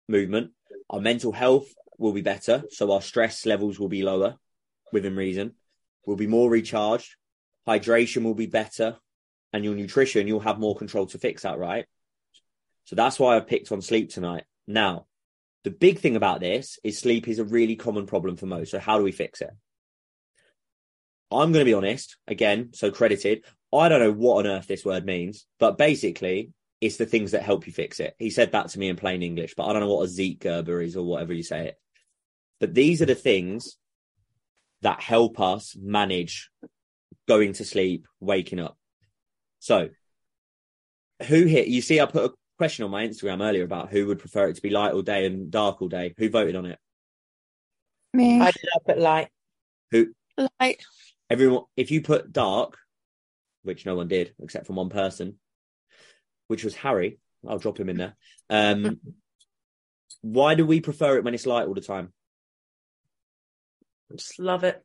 movement. 0.09 0.53
Our 0.91 1.01
mental 1.01 1.33
health 1.33 1.67
will 1.99 2.13
be 2.13 2.23
better. 2.23 2.65
So 2.71 2.93
our 2.93 3.03
stress 3.03 3.47
levels 3.47 3.79
will 3.79 3.89
be 3.89 4.03
lower 4.03 4.37
within 4.93 5.17
reason. 5.17 5.55
We'll 6.07 6.17
be 6.17 6.27
more 6.27 6.51
recharged. 6.51 7.17
Hydration 7.67 8.25
will 8.25 8.35
be 8.35 8.47
better. 8.47 8.97
And 9.53 9.65
your 9.65 9.75
nutrition, 9.75 10.27
you'll 10.27 10.41
have 10.41 10.59
more 10.59 10.77
control 10.77 11.07
to 11.07 11.19
fix 11.19 11.43
that, 11.43 11.59
right? 11.59 11.87
So 12.85 12.97
that's 12.97 13.19
why 13.19 13.37
I 13.37 13.41
picked 13.41 13.73
on 13.73 13.81
sleep 13.81 14.11
tonight. 14.11 14.45
Now, 14.67 15.07
the 15.63 15.71
big 15.71 16.01
thing 16.01 16.17
about 16.17 16.41
this 16.41 16.79
is 16.85 16.99
sleep 16.99 17.29
is 17.29 17.39
a 17.39 17.45
really 17.45 17.77
common 17.77 18.07
problem 18.07 18.37
for 18.37 18.47
most. 18.47 18.73
So 18.73 18.79
how 18.79 18.99
do 18.99 19.05
we 19.05 19.13
fix 19.13 19.41
it? 19.41 19.51
I'm 21.31 21.53
going 21.53 21.65
to 21.65 21.71
be 21.71 21.75
honest 21.75 22.17
again, 22.27 22.71
so 22.75 22.91
credited. 22.91 23.45
I 23.73 23.89
don't 23.89 24.01
know 24.01 24.13
what 24.13 24.45
on 24.45 24.53
earth 24.53 24.67
this 24.67 24.85
word 24.85 25.07
means, 25.07 25.47
but 25.59 25.79
basically, 25.79 26.53
it's 26.81 26.97
the 26.97 27.07
things 27.07 27.31
that 27.31 27.43
help 27.43 27.67
you 27.67 27.73
fix 27.73 27.99
it. 27.99 28.15
He 28.19 28.31
said 28.31 28.53
that 28.53 28.69
to 28.69 28.79
me 28.79 28.89
in 28.89 28.97
plain 28.97 29.23
English, 29.23 29.55
but 29.57 29.65
I 29.65 29.73
don't 29.73 29.81
know 29.81 29.95
what 29.95 30.05
a 30.05 30.13
zeitgeber 30.13 30.85
is 30.85 30.97
or 30.97 31.07
whatever 31.07 31.33
you 31.33 31.43
say 31.43 31.69
it. 31.69 31.81
But 32.61 32.75
these 32.75 33.03
are 33.03 33.07
the 33.07 33.15
things 33.15 33.77
that 34.83 35.01
help 35.01 35.41
us 35.41 35.77
manage 35.81 36.51
going 37.27 37.55
to 37.55 37.65
sleep, 37.65 38.07
waking 38.21 38.61
up. 38.61 38.77
So, 39.61 39.89
who 41.27 41.45
here? 41.45 41.65
You 41.65 41.81
see, 41.81 42.01
I 42.01 42.07
put 42.07 42.31
a 42.31 42.35
question 42.59 42.85
on 42.85 42.91
my 42.91 43.07
Instagram 43.07 43.43
earlier 43.43 43.65
about 43.65 43.91
who 43.91 44.07
would 44.07 44.19
prefer 44.19 44.49
it 44.49 44.57
to 44.57 44.63
be 44.63 44.71
light 44.71 44.93
all 44.93 45.03
day 45.03 45.27
and 45.27 45.51
dark 45.51 45.81
all 45.81 45.89
day. 45.89 46.15
Who 46.19 46.29
voted 46.29 46.57
on 46.57 46.67
it? 46.67 46.79
Me. 48.13 48.41
I 48.41 48.51
did 48.51 48.69
up 48.77 48.83
at 48.89 48.99
light. 48.99 49.29
Who? 49.91 50.13
Like, 50.61 50.83
Everyone. 51.31 51.65
If 51.77 51.91
you 51.91 52.03
put 52.03 52.33
dark, 52.33 52.79
which 53.63 53.87
no 53.87 53.97
one 53.97 54.09
did 54.09 54.35
except 54.41 54.67
from 54.67 54.77
one 54.77 54.91
person, 54.91 55.39
which 56.49 56.65
was 56.65 56.75
Harry. 56.77 57.19
I'll 57.47 57.59
drop 57.59 57.79
him 57.79 57.89
in 57.89 57.97
there. 57.97 58.17
Um, 58.49 59.01
why 60.21 60.55
do 60.55 60.65
we 60.65 60.81
prefer 60.81 61.17
it 61.17 61.25
when 61.25 61.35
it's 61.35 61.47
light 61.47 61.67
all 61.67 61.75
the 61.75 61.81
time? 61.81 62.13
Just 64.17 64.39
love 64.39 64.65
it. 64.65 64.83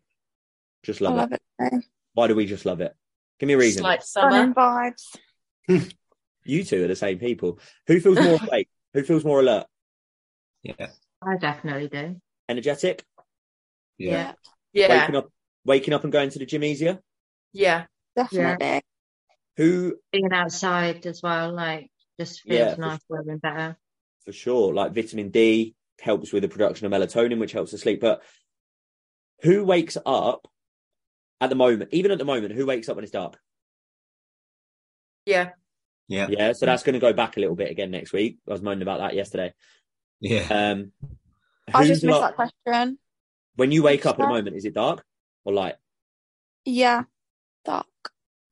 Just 0.84 1.02
I 1.02 1.06
love, 1.06 1.16
love 1.16 1.32
it. 1.34 1.42
it. 1.60 1.74
Eh? 1.74 1.80
Why 2.14 2.28
do 2.28 2.36
we 2.36 2.46
just 2.46 2.66
love 2.66 2.82
it? 2.82 2.96
Give 3.40 3.48
me 3.48 3.54
a 3.54 3.58
reason. 3.58 3.84
Like 3.84 4.02
Stunning 4.04 4.54
summer. 4.54 4.94
vibes. 5.68 5.92
You 6.46 6.64
two 6.64 6.84
are 6.84 6.88
the 6.88 6.96
same 6.96 7.20
people. 7.20 7.60
Who 7.88 8.00
feels 8.00 8.18
more 8.20 8.40
awake? 8.48 8.70
Who 8.94 9.04
feels 9.04 9.24
more 9.24 9.42
alert? 9.42 9.68
Yeah. 10.64 10.88
I 11.22 11.38
definitely 11.38 11.90
do. 11.90 12.16
Energetic? 12.48 13.04
Yeah. 14.00 14.32
Yeah. 14.74 15.02
Waking 15.02 15.16
up, 15.18 15.30
waking 15.66 15.94
up 15.94 16.04
and 16.06 16.14
going 16.14 16.30
to 16.32 16.40
the 16.40 16.46
gym 16.48 16.64
easier. 16.64 17.00
Yeah. 17.54 17.86
Definitely. 18.16 18.82
Who, 19.58 19.98
Being 20.12 20.32
outside 20.32 21.06
as 21.06 21.22
well, 21.22 21.52
like, 21.54 21.92
just 22.20 22.42
feels 22.42 22.58
Yeah, 22.58 22.76
for 22.76 22.82
nicer 22.82 23.30
and 23.30 23.42
better. 23.42 23.78
for 24.26 24.32
sure, 24.32 24.74
like 24.74 24.96
vitamin 24.96 25.30
D 25.30 25.76
helps 26.02 26.32
with 26.34 26.42
the 26.44 26.50
production 26.50 26.88
of 26.88 26.92
melatonin, 26.94 27.38
which 27.40 27.52
helps 27.52 27.74
us 27.74 27.82
sleep. 27.82 28.00
But 28.00 28.24
who 29.42 29.64
wakes 29.64 29.98
up 30.06 30.48
at 31.42 31.50
the 31.50 31.56
moment? 31.56 31.90
Even 31.94 32.12
at 32.12 32.18
the 32.18 32.26
moment, 32.26 32.54
who 32.54 32.66
wakes 32.66 32.90
up 32.90 32.96
when 32.96 33.04
it's 33.04 33.12
dark? 33.12 33.38
Yeah. 35.26 35.52
Yeah. 36.08 36.28
Yeah, 36.30 36.54
so 36.54 36.66
that's 36.66 36.84
going 36.84 36.94
to 36.94 37.00
go 37.00 37.14
back 37.14 37.38
a 37.38 37.40
little 37.40 37.56
bit 37.56 37.70
again 37.72 37.92
next 37.92 38.14
week. 38.14 38.40
I 38.48 38.52
was 38.52 38.62
moaning 38.62 38.82
about 38.82 39.00
that 39.00 39.16
yesterday. 39.16 39.54
Yeah. 40.20 40.48
Um, 40.50 40.92
I 41.74 41.86
just 41.86 42.04
missed 42.04 42.20
lot- 42.20 42.36
that 42.36 42.52
question. 42.66 42.98
when 43.56 43.72
you 43.72 43.84
wake 43.84 44.06
up 44.06 44.20
at 44.20 44.24
the 44.24 44.28
moment, 44.28 44.56
is 44.56 44.66
it 44.66 44.74
dark 44.74 45.04
or 45.46 45.54
light? 45.54 45.76
Yeah. 46.66 47.04
Dark. 47.64 47.86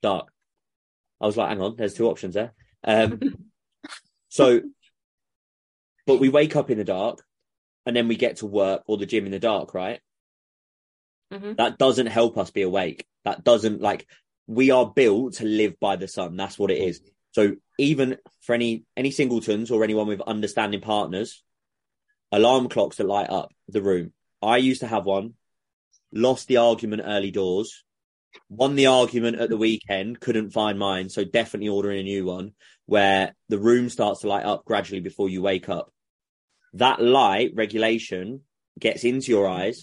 Dark. 0.01 0.31
I 1.19 1.25
was 1.25 1.35
like, 1.35 1.49
hang 1.49 1.61
on, 1.61 1.75
there's 1.75 1.95
two 1.95 2.07
options 2.07 2.35
there. 2.35 2.53
Um, 2.83 3.19
so, 4.29 4.61
but 6.05 6.19
we 6.19 6.29
wake 6.29 6.55
up 6.55 6.69
in 6.69 6.77
the 6.77 6.83
dark 6.83 7.23
and 7.87 7.95
then 7.95 8.07
we 8.07 8.15
get 8.15 8.37
to 8.37 8.45
work 8.45 8.83
or 8.85 8.97
the 8.97 9.07
gym 9.07 9.25
in 9.25 9.31
the 9.31 9.39
dark, 9.39 9.73
right? 9.73 9.99
Mhm. 11.31 11.57
That 11.57 11.77
doesn't 11.77 12.07
help 12.07 12.37
us 12.37 12.51
be 12.51 12.61
awake. 12.61 13.05
That 13.25 13.43
doesn't 13.43 13.81
like 13.81 14.07
we 14.47 14.71
are 14.71 14.89
built 14.89 15.33
to 15.35 15.45
live 15.45 15.79
by 15.79 15.97
the 15.97 16.07
sun. 16.07 16.37
That's 16.37 16.57
what 16.57 16.71
it 16.71 16.77
is. 16.77 17.01
So 17.31 17.55
even 17.77 18.17
for 18.41 18.55
any 18.55 18.85
any 18.95 19.11
singletons 19.11 19.69
or 19.71 19.83
anyone 19.83 20.07
with 20.07 20.21
understanding 20.21 20.81
partners, 20.81 21.43
alarm 22.31 22.69
clocks 22.69 22.97
that 22.97 23.07
light 23.07 23.29
up 23.29 23.53
the 23.67 23.81
room. 23.81 24.13
I 24.41 24.57
used 24.57 24.81
to 24.81 24.87
have 24.87 25.05
one, 25.05 25.33
lost 26.13 26.47
the 26.47 26.57
argument 26.57 27.03
early 27.05 27.31
doors, 27.31 27.83
won 28.49 28.75
the 28.75 28.87
argument 28.87 29.39
at 29.39 29.49
the 29.49 29.57
weekend, 29.57 30.19
couldn't 30.19 30.51
find 30.51 30.79
mine, 30.79 31.09
so 31.09 31.23
definitely 31.23 31.69
ordering 31.69 31.99
a 31.99 32.03
new 32.03 32.25
one 32.25 32.53
where 32.85 33.35
the 33.49 33.59
room 33.59 33.89
starts 33.89 34.21
to 34.21 34.27
light 34.27 34.45
up 34.45 34.63
gradually 34.65 35.01
before 35.01 35.27
you 35.27 35.41
wake 35.41 35.69
up. 35.69 35.91
That 36.73 37.01
light 37.01 37.51
regulation 37.55 38.41
gets 38.79 39.03
into 39.03 39.31
your 39.31 39.47
eyes, 39.47 39.81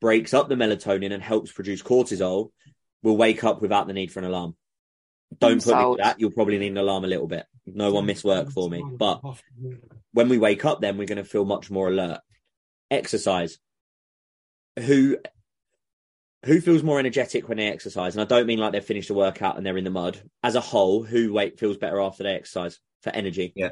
breaks 0.00 0.34
up 0.34 0.48
the 0.48 0.54
melatonin 0.54 1.12
and 1.12 1.22
helps 1.22 1.52
produce 1.52 1.82
cortisol, 1.82 2.50
will 3.02 3.16
wake 3.16 3.44
up 3.44 3.60
without 3.60 3.86
the 3.86 3.92
need 3.92 4.12
for 4.12 4.20
an 4.20 4.26
alarm. 4.26 4.56
Don't 5.38 5.52
I'm 5.52 5.60
put 5.60 5.76
me 5.76 5.96
to 5.96 6.02
that. 6.02 6.20
You'll 6.20 6.30
probably 6.30 6.58
need 6.58 6.72
an 6.72 6.78
alarm 6.78 7.04
a 7.04 7.08
little 7.08 7.26
bit. 7.26 7.46
No 7.66 7.92
one 7.92 8.06
miss 8.06 8.22
work 8.22 8.50
for 8.52 8.70
me. 8.70 8.84
But 8.96 9.22
when 10.12 10.28
we 10.28 10.38
wake 10.38 10.64
up, 10.64 10.80
then 10.80 10.96
we're 10.96 11.06
going 11.06 11.16
to 11.18 11.24
feel 11.24 11.44
much 11.44 11.70
more 11.70 11.88
alert. 11.88 12.20
Exercise. 12.90 13.58
Who 14.78 15.18
who 16.44 16.60
feels 16.60 16.84
more 16.84 17.00
energetic 17.00 17.48
when 17.48 17.58
they 17.58 17.66
exercise? 17.66 18.14
And 18.14 18.22
I 18.22 18.24
don't 18.24 18.46
mean 18.46 18.60
like 18.60 18.72
they've 18.72 18.84
finished 18.84 19.10
a 19.10 19.14
workout 19.14 19.56
and 19.56 19.66
they're 19.66 19.76
in 19.76 19.84
the 19.84 19.90
mud. 19.90 20.20
As 20.44 20.54
a 20.54 20.60
whole, 20.60 21.02
who 21.02 21.32
wait 21.32 21.58
feels 21.58 21.76
better 21.76 22.00
after 22.00 22.22
they 22.22 22.34
exercise 22.34 22.78
for 23.02 23.10
energy? 23.10 23.52
Yeah. 23.56 23.70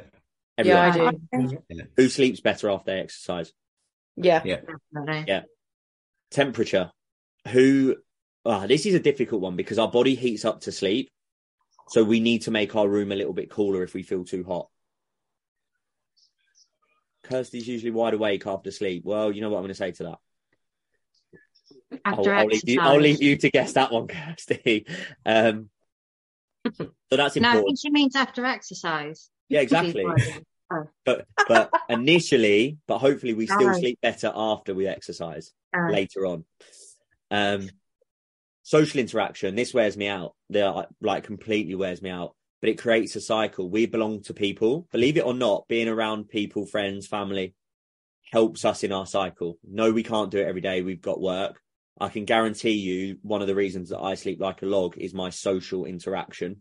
Yeah, 0.61 0.91
I 0.93 1.11
do. 1.11 1.57
Who 1.95 2.09
sleeps 2.09 2.41
better 2.41 2.69
after 2.69 2.91
they 2.91 2.99
exercise? 2.99 3.53
Yeah. 4.17 4.41
Yeah. 4.43 4.61
Definitely. 4.93 5.25
Yeah. 5.27 5.41
Temperature. 6.35 6.91
Who? 7.47 7.95
ah, 8.45 8.67
this 8.67 8.85
is 8.85 8.93
a 8.93 8.99
difficult 8.99 9.41
one 9.41 9.55
because 9.55 9.79
our 9.79 9.89
body 9.89 10.15
heats 10.15 10.43
up 10.43 10.59
to 10.61 10.71
sleep, 10.71 11.09
so 11.87 12.03
we 12.03 12.19
need 12.19 12.41
to 12.43 12.51
make 12.51 12.75
our 12.75 12.87
room 12.87 13.13
a 13.13 13.15
little 13.15 13.33
bit 13.33 13.49
cooler 13.49 13.83
if 13.83 13.93
we 13.93 14.03
feel 14.03 14.25
too 14.25 14.43
hot. 14.43 14.67
Kirsty's 17.23 17.67
usually 17.67 17.91
wide 17.91 18.13
awake 18.13 18.45
after 18.45 18.69
sleep. 18.69 19.03
Well, 19.05 19.31
you 19.31 19.39
know 19.41 19.49
what 19.49 19.57
I'm 19.57 19.63
going 19.63 19.69
to 19.69 19.75
say 19.75 19.93
to 19.93 20.03
that. 20.03 20.19
I'll, 22.03 22.19
After 22.19 22.33
I'll 22.35 22.45
leave 22.47 22.61
you, 22.65 22.81
I'll 22.81 22.99
leave 22.99 23.21
you 23.23 23.37
to 23.37 23.49
guess 23.49 23.73
that 23.73 23.91
one, 23.91 24.07
Kirsty. 24.09 24.85
Um, 25.25 25.69
so 26.77 26.91
that's 27.11 27.35
No, 27.37 27.47
I 27.47 27.51
important. 27.53 27.65
think 27.65 27.79
she 27.79 27.89
means 27.91 28.15
after 28.15 28.45
exercise. 28.45 29.29
Yeah, 29.47 29.61
exactly. 29.61 30.05
Oh. 30.71 30.83
But 31.05 31.25
but 31.47 31.71
initially, 31.89 32.77
but 32.87 32.99
hopefully 32.99 33.33
we 33.33 33.47
still 33.47 33.69
Oh. 33.69 33.79
sleep 33.79 33.99
better 34.01 34.31
after 34.35 34.73
we 34.75 34.87
exercise 34.87 35.53
Uh, 35.75 35.91
later 35.91 36.25
on. 36.25 36.45
Um, 37.31 37.69
social 38.63 38.99
interaction. 38.99 39.55
This 39.55 39.73
wears 39.73 39.97
me 39.97 40.07
out. 40.07 40.35
They 40.49 40.69
like 41.01 41.23
completely 41.23 41.75
wears 41.75 42.01
me 42.01 42.09
out. 42.09 42.35
But 42.61 42.69
it 42.69 42.81
creates 42.81 43.15
a 43.15 43.21
cycle. 43.21 43.69
We 43.69 43.85
belong 43.85 44.23
to 44.23 44.33
people. 44.33 44.87
Believe 44.91 45.17
it 45.17 45.25
or 45.25 45.33
not, 45.33 45.67
being 45.67 45.87
around 45.87 46.29
people, 46.29 46.65
friends, 46.65 47.05
family 47.05 47.53
helps 48.31 48.65
us 48.65 48.83
in 48.83 48.91
our 48.91 49.05
cycle. 49.05 49.59
No, 49.63 49.91
we 49.91 50.03
can't 50.03 50.31
do 50.31 50.39
it 50.39 50.47
every 50.47 50.61
day. 50.61 50.81
We've 50.81 51.01
got 51.01 51.21
work. 51.21 51.61
I 51.99 52.09
can 52.09 52.25
guarantee 52.25 52.71
you 52.71 53.17
one 53.21 53.41
of 53.41 53.47
the 53.47 53.55
reasons 53.55 53.89
that 53.89 53.99
I 53.99 54.15
sleep 54.15 54.39
like 54.41 54.61
a 54.61 54.65
log 54.65 54.97
is 54.97 55.13
my 55.13 55.29
social 55.29 55.85
interaction. 55.85 56.57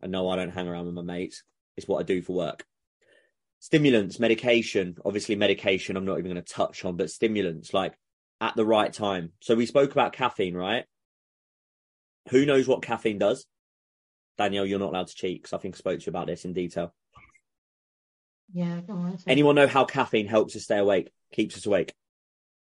And 0.00 0.12
no, 0.12 0.28
I 0.28 0.36
don't 0.36 0.52
hang 0.52 0.68
around 0.68 0.86
with 0.86 0.94
my 0.94 1.02
mates. 1.02 1.42
It's 1.76 1.88
what 1.88 2.00
I 2.00 2.02
do 2.02 2.22
for 2.22 2.34
work. 2.34 2.64
Stimulants, 3.58 4.20
medication, 4.20 4.96
obviously 5.04 5.34
medication 5.34 5.96
I'm 5.96 6.04
not 6.04 6.18
even 6.18 6.30
going 6.32 6.44
to 6.44 6.52
touch 6.52 6.84
on, 6.84 6.96
but 6.96 7.10
stimulants 7.10 7.72
like 7.72 7.94
at 8.40 8.54
the 8.56 8.66
right 8.66 8.92
time. 8.92 9.32
So 9.40 9.54
we 9.54 9.66
spoke 9.66 9.92
about 9.92 10.12
caffeine, 10.12 10.54
right? 10.54 10.84
Who 12.30 12.44
knows 12.44 12.66
what 12.68 12.82
caffeine 12.82 13.18
does? 13.18 13.46
Danielle, 14.36 14.66
you're 14.66 14.78
not 14.78 14.90
allowed 14.90 15.06
to 15.08 15.14
cheat 15.14 15.42
because 15.42 15.54
I 15.54 15.58
think 15.58 15.74
I 15.76 15.78
spoke 15.78 16.00
to 16.00 16.06
you 16.06 16.10
about 16.10 16.26
this 16.26 16.44
in 16.44 16.52
detail. 16.52 16.92
yeah, 18.52 18.80
go 18.86 18.94
on. 18.94 19.18
Anyone 19.26 19.54
know 19.54 19.66
how 19.66 19.84
caffeine 19.84 20.26
helps 20.26 20.54
us 20.56 20.64
stay 20.64 20.78
awake, 20.78 21.10
keeps 21.32 21.56
us 21.56 21.66
awake? 21.66 21.94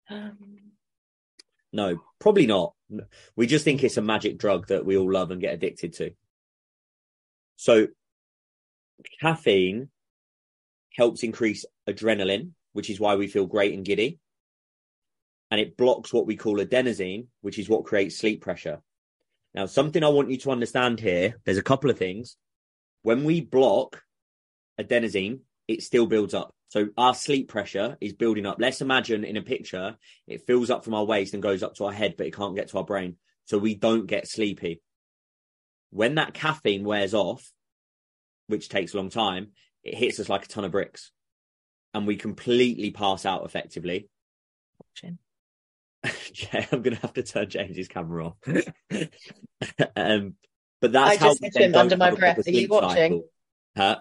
Um, 0.10 0.38
No, 1.74 2.00
probably 2.20 2.48
not. 2.48 2.74
We 3.36 3.48
just 3.48 3.66
think 3.66 3.84
it's 3.84 3.98
a 3.98 4.02
magic 4.02 4.38
drug 4.38 4.68
that 4.68 4.86
we 4.86 4.96
all 4.98 5.12
love 5.12 5.32
and 5.32 5.42
get 5.42 5.54
addicted 5.54 5.94
to. 5.94 6.12
So, 7.58 7.88
caffeine 9.20 9.90
helps 10.96 11.24
increase 11.24 11.66
adrenaline, 11.90 12.52
which 12.72 12.90
is 12.90 13.00
why 13.00 13.16
we 13.16 13.28
feel 13.28 13.46
great 13.46 13.74
and 13.74 13.84
giddy. 13.84 14.20
And 15.50 15.62
it 15.62 15.78
blocks 15.78 16.12
what 16.12 16.28
we 16.28 16.36
call 16.36 16.58
adenosine, 16.58 17.28
which 17.42 17.58
is 17.58 17.70
what 17.70 17.86
creates 17.86 18.18
sleep 18.18 18.42
pressure. 18.42 18.82
Now, 19.54 19.66
something 19.66 20.04
I 20.04 20.10
want 20.10 20.30
you 20.30 20.38
to 20.38 20.52
understand 20.52 21.00
here 21.00 21.36
there's 21.46 21.58
a 21.58 21.64
couple 21.64 21.90
of 21.90 21.98
things. 21.98 22.36
When 23.04 23.24
we 23.24 23.42
block 23.42 24.04
adenosine, 24.80 25.40
it 25.68 25.84
still 25.84 26.06
builds 26.06 26.34
up. 26.34 26.54
So 26.70 26.90
our 26.98 27.14
sleep 27.14 27.48
pressure 27.48 27.98
is 28.02 28.14
building 28.14 28.46
up. 28.46 28.58
Let's 28.60 28.82
imagine 28.82 29.24
in 29.24 29.38
a 29.38 29.42
picture, 29.42 29.96
it 30.28 30.46
fills 30.46 30.70
up 30.70 30.84
from 30.84 30.94
our 30.94 31.06
waist 31.06 31.34
and 31.34 31.42
goes 31.42 31.64
up 31.64 31.76
to 31.76 31.86
our 31.86 31.94
head, 31.94 32.16
but 32.18 32.28
it 32.28 32.36
can't 32.36 32.56
get 32.56 32.70
to 32.70 32.78
our 32.80 32.84
brain. 32.84 33.16
So 33.46 33.58
we 33.58 33.76
don't 33.76 34.08
get 34.08 34.28
sleepy. 34.28 34.82
When 35.92 36.16
that 36.16 36.34
caffeine 36.34 36.84
wears 36.84 37.14
off, 37.14 37.50
which 38.48 38.68
takes 38.68 38.94
a 38.94 38.98
long 38.98 39.10
time, 39.10 39.50
it 39.84 39.96
hits 39.96 40.20
us 40.20 40.28
like 40.28 40.44
a 40.44 40.48
ton 40.48 40.66
of 40.66 40.72
bricks, 40.72 41.12
and 41.94 42.06
we 42.06 42.18
completely 42.18 42.92
pass 42.92 43.26
out 43.26 43.46
effectively. 43.46 44.10
Watching. 44.80 45.18
Yeah, 46.54 46.66
I'm 46.72 46.82
gonna 46.82 46.98
have 46.98 47.14
to 47.14 47.24
turn 47.24 47.50
James's 47.50 47.88
camera 47.88 48.28
off. 48.28 48.36
um, 49.96 50.36
but 50.82 50.92
that's 50.92 51.22
I 51.22 51.28
just 51.28 51.40
said 51.40 51.54
to 51.54 51.64
him 51.64 51.76
under 51.76 51.98
my 51.98 52.12
breath, 52.12 52.48
"Are 52.48 52.52
you 52.52 52.68
watching?" 52.68 53.24
Huh? 53.76 54.00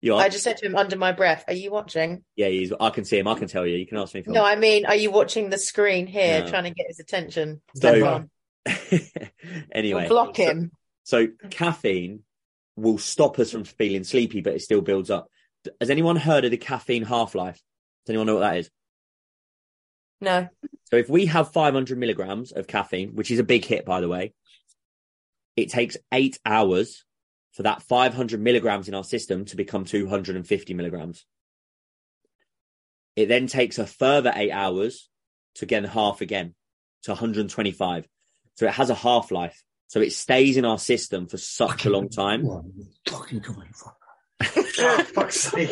You 0.00 0.14
are? 0.14 0.22
I 0.22 0.28
just 0.28 0.44
said 0.44 0.56
to 0.58 0.66
him 0.66 0.76
under 0.76 0.96
my 0.96 1.12
breath, 1.12 1.44
"Are 1.48 1.54
you 1.54 1.70
watching?" 1.70 2.24
Yeah, 2.34 2.48
he's. 2.48 2.72
I 2.78 2.90
can 2.90 3.04
see 3.04 3.18
him. 3.18 3.28
I 3.28 3.34
can 3.34 3.48
tell 3.48 3.66
you. 3.66 3.76
You 3.76 3.86
can 3.86 3.98
ask 3.98 4.14
me. 4.14 4.20
If 4.20 4.26
No. 4.26 4.44
I 4.44 4.56
mean, 4.56 4.86
are 4.86 4.96
you 4.96 5.10
watching 5.10 5.48
the 5.50 5.58
screen 5.58 6.06
here, 6.06 6.40
No. 6.40 6.48
trying 6.48 6.64
to 6.64 6.70
get 6.70 6.86
his 6.88 6.98
attention? 7.00 7.62
So- 7.74 8.26
anyway, 9.72 10.00
You'll 10.02 10.08
block 10.08 10.36
so- 10.36 10.42
him. 10.42 10.72
So 11.04 11.28
caffeine 11.50 12.24
will 12.74 12.98
stop 12.98 13.38
us 13.38 13.52
from 13.52 13.62
feeling 13.64 14.02
sleepy, 14.02 14.40
but 14.40 14.54
it 14.54 14.62
still 14.62 14.80
builds 14.80 15.08
up. 15.10 15.28
Has 15.80 15.88
anyone 15.90 16.16
heard 16.16 16.44
of 16.44 16.50
the 16.50 16.56
caffeine 16.56 17.04
half 17.04 17.34
life? 17.34 17.60
Does 18.04 18.10
anyone 18.10 18.26
know 18.26 18.34
what 18.34 18.40
that 18.40 18.56
is? 18.58 18.70
No. 20.20 20.48
So 20.84 20.96
if 20.96 21.08
we 21.08 21.26
have 21.26 21.52
500 21.52 21.98
milligrams 21.98 22.52
of 22.52 22.66
caffeine, 22.66 23.14
which 23.14 23.30
is 23.30 23.38
a 23.38 23.44
big 23.44 23.64
hit, 23.64 23.84
by 23.84 24.00
the 24.00 24.08
way, 24.08 24.34
it 25.56 25.70
takes 25.70 25.96
eight 26.12 26.38
hours 26.44 27.04
for 27.52 27.62
that 27.62 27.82
500 27.82 28.40
milligrams 28.40 28.88
in 28.88 28.94
our 28.94 29.04
system 29.04 29.46
to 29.46 29.56
become 29.56 29.84
250 29.84 30.74
milligrams. 30.74 31.24
It 33.16 33.26
then 33.26 33.46
takes 33.46 33.78
a 33.78 33.86
further 33.86 34.32
eight 34.36 34.52
hours 34.52 35.08
to 35.56 35.64
again 35.64 35.84
half 35.84 36.20
again 36.20 36.54
to 37.04 37.12
125. 37.12 38.06
So 38.56 38.66
it 38.66 38.72
has 38.72 38.90
a 38.90 38.94
half 38.94 39.30
life. 39.30 39.62
So 39.88 40.00
it 40.00 40.12
stays 40.12 40.56
in 40.56 40.64
our 40.64 40.78
system 40.78 41.26
for 41.26 41.38
such 41.38 41.86
a 41.86 41.90
long 41.90 42.08
time. 42.08 42.44
What 42.44 42.64
are 42.64 42.68
you 42.76 42.86
fucking 43.08 43.40
coming 43.40 43.72
from? 43.72 43.92
Oh, 44.78 45.02
fuck's 45.04 45.40
sake. 45.40 45.70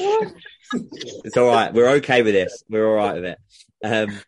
It's 0.73 1.37
all 1.37 1.49
right. 1.49 1.75
We're 1.75 1.91
okay 1.97 2.23
with 2.23 2.33
this. 2.33 2.63
We're 2.71 2.89
all 2.89 2.95
right 2.95 3.15
with 3.15 3.25
it. 3.25 3.39
Um, 3.85 4.19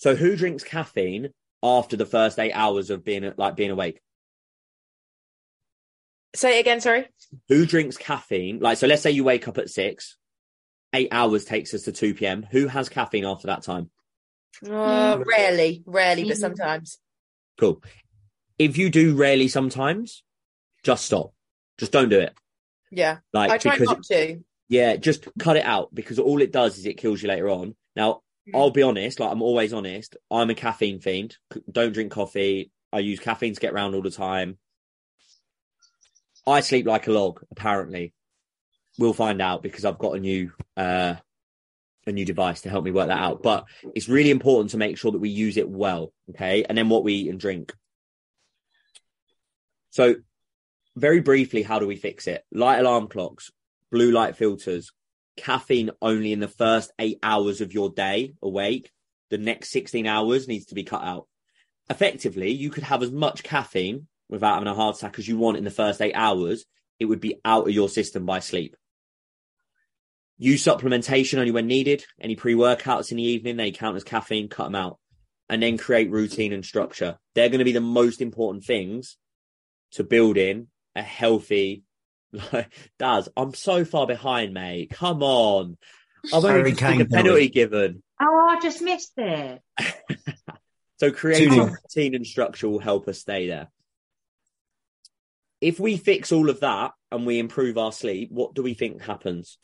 so 0.00 0.14
who 0.14 0.34
drinks 0.34 0.64
caffeine 0.64 1.28
after 1.62 1.94
the 1.94 2.06
first 2.06 2.38
eight 2.38 2.52
hours 2.52 2.88
of 2.88 3.04
being 3.04 3.30
like 3.36 3.54
being 3.54 3.70
awake? 3.70 4.00
Say 6.34 6.56
it 6.56 6.60
again, 6.60 6.80
sorry. 6.80 7.06
Who 7.48 7.66
drinks 7.66 7.98
caffeine? 7.98 8.60
Like, 8.60 8.78
so 8.78 8.86
let's 8.86 9.02
say 9.02 9.10
you 9.10 9.24
wake 9.24 9.46
up 9.46 9.58
at 9.58 9.68
six, 9.68 10.16
eight 10.94 11.08
hours 11.12 11.44
takes 11.44 11.74
us 11.74 11.82
to 11.82 11.92
2 11.92 12.14
p.m. 12.14 12.46
Who 12.50 12.66
has 12.66 12.88
caffeine 12.88 13.26
after 13.26 13.48
that 13.48 13.62
time? 13.62 13.90
Uh, 14.66 15.22
rarely, 15.26 15.82
rarely, 15.84 16.24
but 16.24 16.36
Mhm. 16.36 16.40
sometimes. 16.40 16.98
Cool. 17.58 17.82
If 18.58 18.78
you 18.78 18.88
do 18.88 19.14
rarely 19.16 19.48
sometimes, 19.48 20.22
just 20.82 21.04
stop. 21.04 21.34
Just 21.76 21.92
don't 21.92 22.08
do 22.08 22.20
it. 22.20 22.32
Yeah. 22.90 23.18
Like, 23.34 23.50
I 23.50 23.58
try 23.58 23.72
because 23.72 23.88
not 23.88 24.02
to. 24.04 24.42
Yeah, 24.70 24.96
just 24.96 25.28
cut 25.38 25.56
it 25.58 25.64
out 25.66 25.94
because 25.94 26.18
all 26.18 26.40
it 26.40 26.52
does 26.52 26.78
is 26.78 26.86
it 26.86 26.96
kills 26.96 27.22
you 27.22 27.28
later 27.28 27.50
on. 27.50 27.74
Now, 27.96 28.12
Mm. 28.12 28.20
I'll 28.54 28.70
be 28.70 28.82
honest, 28.82 29.20
like 29.20 29.30
I'm 29.30 29.42
always 29.42 29.72
honest. 29.72 30.16
I'm 30.30 30.50
a 30.50 30.54
caffeine 30.54 31.00
fiend. 31.00 31.36
Don't 31.70 31.92
drink 31.92 32.12
coffee. 32.12 32.70
I 32.92 33.00
use 33.00 33.20
caffeine 33.20 33.54
to 33.54 33.60
get 33.60 33.72
around 33.72 33.94
all 33.94 34.02
the 34.02 34.10
time. 34.10 34.58
I 36.46 36.60
sleep 36.60 36.86
like 36.86 37.06
a 37.06 37.12
log, 37.12 37.42
apparently. 37.50 38.12
We'll 38.98 39.12
find 39.12 39.40
out 39.40 39.62
because 39.62 39.84
I've 39.84 39.98
got 39.98 40.16
a 40.16 40.20
new 40.20 40.52
uh 40.76 41.14
a 42.06 42.12
new 42.12 42.24
device 42.24 42.62
to 42.62 42.70
help 42.70 42.84
me 42.84 42.90
work 42.90 43.08
that 43.08 43.18
out. 43.18 43.42
But 43.42 43.64
it's 43.94 44.08
really 44.08 44.30
important 44.30 44.70
to 44.70 44.78
make 44.78 44.98
sure 44.98 45.12
that 45.12 45.18
we 45.18 45.28
use 45.28 45.56
it 45.56 45.68
well, 45.68 46.12
okay? 46.30 46.64
And 46.64 46.76
then 46.76 46.88
what 46.88 47.04
we 47.04 47.14
eat 47.14 47.28
and 47.30 47.38
drink. 47.38 47.74
So 49.90 50.16
very 50.96 51.20
briefly, 51.20 51.62
how 51.62 51.78
do 51.78 51.86
we 51.86 51.96
fix 51.96 52.26
it? 52.26 52.44
Light 52.52 52.78
alarm 52.78 53.08
clocks, 53.08 53.50
blue 53.90 54.10
light 54.10 54.36
filters, 54.36 54.92
caffeine 55.40 55.90
only 56.00 56.32
in 56.32 56.40
the 56.40 56.48
first 56.48 56.92
eight 56.98 57.18
hours 57.22 57.60
of 57.60 57.72
your 57.72 57.90
day 57.90 58.34
awake. 58.42 58.90
The 59.30 59.38
next 59.38 59.70
16 59.70 60.06
hours 60.06 60.48
needs 60.48 60.66
to 60.66 60.74
be 60.74 60.84
cut 60.84 61.02
out. 61.02 61.26
Effectively, 61.88 62.50
you 62.50 62.70
could 62.70 62.84
have 62.84 63.02
as 63.02 63.10
much 63.10 63.42
caffeine 63.42 64.06
without 64.28 64.54
having 64.54 64.68
a 64.68 64.74
heart 64.74 64.96
attack 64.96 65.18
as 65.18 65.26
you 65.26 65.36
want 65.38 65.56
in 65.56 65.64
the 65.64 65.70
first 65.70 66.00
eight 66.00 66.14
hours. 66.14 66.64
It 66.98 67.06
would 67.06 67.20
be 67.20 67.40
out 67.44 67.66
of 67.66 67.74
your 67.74 67.88
system 67.88 68.26
by 68.26 68.40
sleep. 68.40 68.76
Use 70.38 70.64
supplementation 70.64 71.38
only 71.38 71.50
when 71.50 71.66
needed. 71.66 72.04
Any 72.20 72.36
pre 72.36 72.54
workouts 72.54 73.10
in 73.10 73.18
the 73.18 73.22
evening, 73.22 73.56
they 73.56 73.72
count 73.72 73.96
as 73.96 74.04
caffeine, 74.04 74.48
cut 74.48 74.64
them 74.64 74.74
out. 74.74 74.98
And 75.48 75.62
then 75.62 75.78
create 75.78 76.10
routine 76.10 76.52
and 76.52 76.64
structure. 76.64 77.18
They're 77.34 77.48
going 77.48 77.58
to 77.58 77.64
be 77.64 77.72
the 77.72 77.80
most 77.80 78.20
important 78.20 78.64
things 78.64 79.16
to 79.92 80.04
build 80.04 80.36
in 80.36 80.68
a 80.94 81.02
healthy 81.02 81.84
like, 82.52 82.72
Daz, 82.98 83.28
I'm 83.36 83.54
so 83.54 83.84
far 83.84 84.06
behind, 84.06 84.54
mate. 84.54 84.90
Come 84.90 85.22
on. 85.22 85.76
I've 86.26 86.44
only 86.44 86.48
Harry 86.58 86.70
just 86.72 86.80
Kane 86.80 87.00
a 87.00 87.04
penalty 87.06 87.28
penalty. 87.28 87.48
given. 87.48 88.02
Oh, 88.20 88.46
I 88.50 88.60
just 88.60 88.82
missed 88.82 89.12
it. 89.16 89.60
So 90.98 91.10
creating 91.10 91.48
2-0. 91.48 91.70
routine 91.70 92.14
and 92.14 92.26
structure 92.26 92.68
will 92.68 92.78
help 92.78 93.08
us 93.08 93.18
stay 93.18 93.48
there. 93.48 93.68
If 95.62 95.80
we 95.80 95.96
fix 95.96 96.30
all 96.30 96.50
of 96.50 96.60
that 96.60 96.92
and 97.10 97.24
we 97.24 97.38
improve 97.38 97.78
our 97.78 97.90
sleep, 97.90 98.30
what 98.30 98.52
do 98.52 98.62
we 98.62 98.74
think 98.74 99.00
happens? 99.00 99.56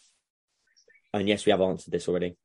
And 1.13 1.29
yes, 1.29 1.45
we 1.45 1.51
have 1.53 1.61
answered 1.61 1.93
this 1.93 2.09
already. 2.09 2.39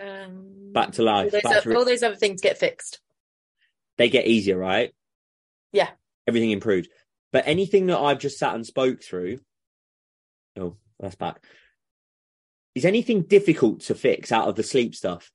Um, 0.00 0.72
Back 0.72 0.92
to 0.92 1.02
all 1.02 1.06
life. 1.06 1.32
those, 1.32 1.42
Back 1.42 1.62
to 1.62 1.76
all 1.76 1.84
those 1.84 2.02
other 2.02 2.16
things 2.16 2.40
get 2.40 2.56
fixed. 2.56 3.00
they 3.98 4.08
get 4.08 4.26
easier, 4.26 4.56
right? 4.56 4.94
Yeah. 5.72 5.90
Everything 6.26 6.50
improved. 6.50 6.88
But 7.32 7.46
anything 7.46 7.86
that 7.86 7.98
I've 7.98 8.18
just 8.18 8.38
sat 8.38 8.54
and 8.54 8.64
spoke 8.64 9.02
through, 9.02 9.40
oh, 10.58 10.76
that's 10.98 11.16
back. 11.16 11.42
Is 12.74 12.84
anything 12.84 13.22
difficult 13.22 13.80
to 13.82 13.94
fix 13.94 14.32
out 14.32 14.48
of 14.48 14.54
the 14.54 14.62
sleep 14.62 14.94
stuff? 14.94 15.30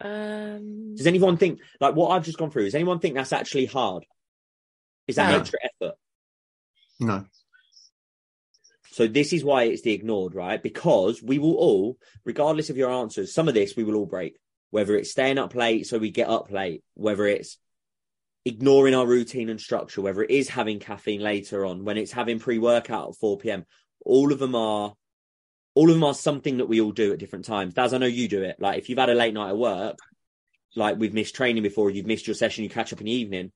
Um, 0.00 0.94
Does 0.96 1.06
anyone 1.06 1.36
think 1.36 1.60
like 1.80 1.94
what 1.94 2.10
I've 2.10 2.24
just 2.24 2.38
gone 2.38 2.50
through? 2.50 2.64
Does 2.64 2.74
anyone 2.74 2.98
think 2.98 3.14
that's 3.14 3.32
actually 3.32 3.66
hard? 3.66 4.04
Is 5.06 5.16
that 5.16 5.30
No. 5.30 5.38
extra 5.38 5.58
effort? 5.64 5.96
No. 7.00 7.24
So 8.90 9.06
this 9.06 9.32
is 9.32 9.42
why 9.44 9.64
it's 9.64 9.82
the 9.82 9.92
ignored, 9.92 10.34
right? 10.34 10.62
Because 10.62 11.22
we 11.22 11.38
will 11.38 11.54
all, 11.54 11.96
regardless 12.24 12.68
of 12.68 12.76
your 12.76 12.90
answers, 12.90 13.32
some 13.32 13.48
of 13.48 13.54
this 13.54 13.74
we 13.74 13.84
will 13.84 13.94
all 13.96 14.06
break. 14.06 14.36
Whether 14.70 14.96
it's 14.96 15.10
staying 15.10 15.38
up 15.38 15.54
late 15.54 15.86
so 15.86 15.98
we 15.98 16.10
get 16.10 16.28
up 16.28 16.50
late, 16.50 16.82
whether 16.94 17.26
it's 17.26 17.58
ignoring 18.44 18.94
our 18.94 19.06
routine 19.06 19.48
and 19.48 19.60
structure, 19.60 20.02
whether 20.02 20.22
it 20.22 20.30
is 20.30 20.48
having 20.48 20.78
caffeine 20.80 21.20
later 21.20 21.64
on, 21.64 21.84
when 21.84 21.96
it's 21.96 22.12
having 22.12 22.38
pre-workout 22.38 23.10
at 23.10 23.16
4 23.16 23.38
p.m. 23.38 23.64
All 24.04 24.32
of 24.32 24.38
them 24.38 24.54
are 24.54 24.94
all 25.74 25.88
of 25.88 25.94
them 25.94 26.04
are 26.04 26.14
something 26.14 26.58
that 26.58 26.68
we 26.68 26.80
all 26.80 26.92
do 26.92 27.12
at 27.12 27.18
different 27.18 27.46
times. 27.46 27.72
Daz, 27.72 27.94
I 27.94 27.98
know 27.98 28.06
you 28.06 28.28
do 28.28 28.42
it. 28.42 28.56
Like 28.58 28.78
if 28.78 28.88
you've 28.88 28.98
had 28.98 29.08
a 29.08 29.14
late 29.14 29.32
night 29.32 29.50
at 29.50 29.56
work, 29.56 29.98
like 30.76 30.98
we've 30.98 31.14
missed 31.14 31.34
training 31.34 31.62
before, 31.62 31.90
you've 31.90 32.06
missed 32.06 32.26
your 32.26 32.34
session, 32.34 32.64
you 32.64 32.70
catch 32.70 32.92
up 32.92 33.00
in 33.00 33.06
the 33.06 33.12
evening, 33.12 33.52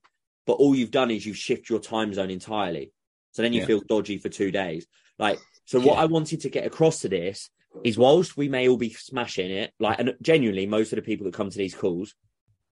but 0.46 0.54
all 0.54 0.74
you've 0.74 0.90
done 0.90 1.10
is 1.10 1.26
you've 1.26 1.36
shifted 1.36 1.68
your 1.68 1.80
time 1.80 2.14
zone 2.14 2.30
entirely. 2.30 2.92
So 3.32 3.42
then 3.42 3.52
you 3.52 3.60
Yeah. 3.60 3.66
feel 3.66 3.80
dodgy 3.80 4.16
for 4.16 4.30
two 4.30 4.50
days. 4.50 4.86
Like, 5.18 5.38
so 5.66 5.78
what 5.78 5.96
Yeah. 5.96 6.02
I 6.02 6.04
wanted 6.06 6.40
to 6.42 6.48
get 6.48 6.66
across 6.66 7.00
to 7.00 7.08
this 7.10 7.50
is 7.84 7.98
whilst 7.98 8.36
we 8.36 8.48
may 8.48 8.66
all 8.68 8.78
be 8.78 8.90
smashing 8.90 9.50
it, 9.50 9.74
like, 9.78 9.98
and 9.98 10.16
genuinely 10.22 10.66
most 10.66 10.92
of 10.92 10.96
the 10.96 11.02
people 11.02 11.24
that 11.24 11.34
come 11.34 11.50
to 11.50 11.58
these 11.58 11.74
calls, 11.74 12.14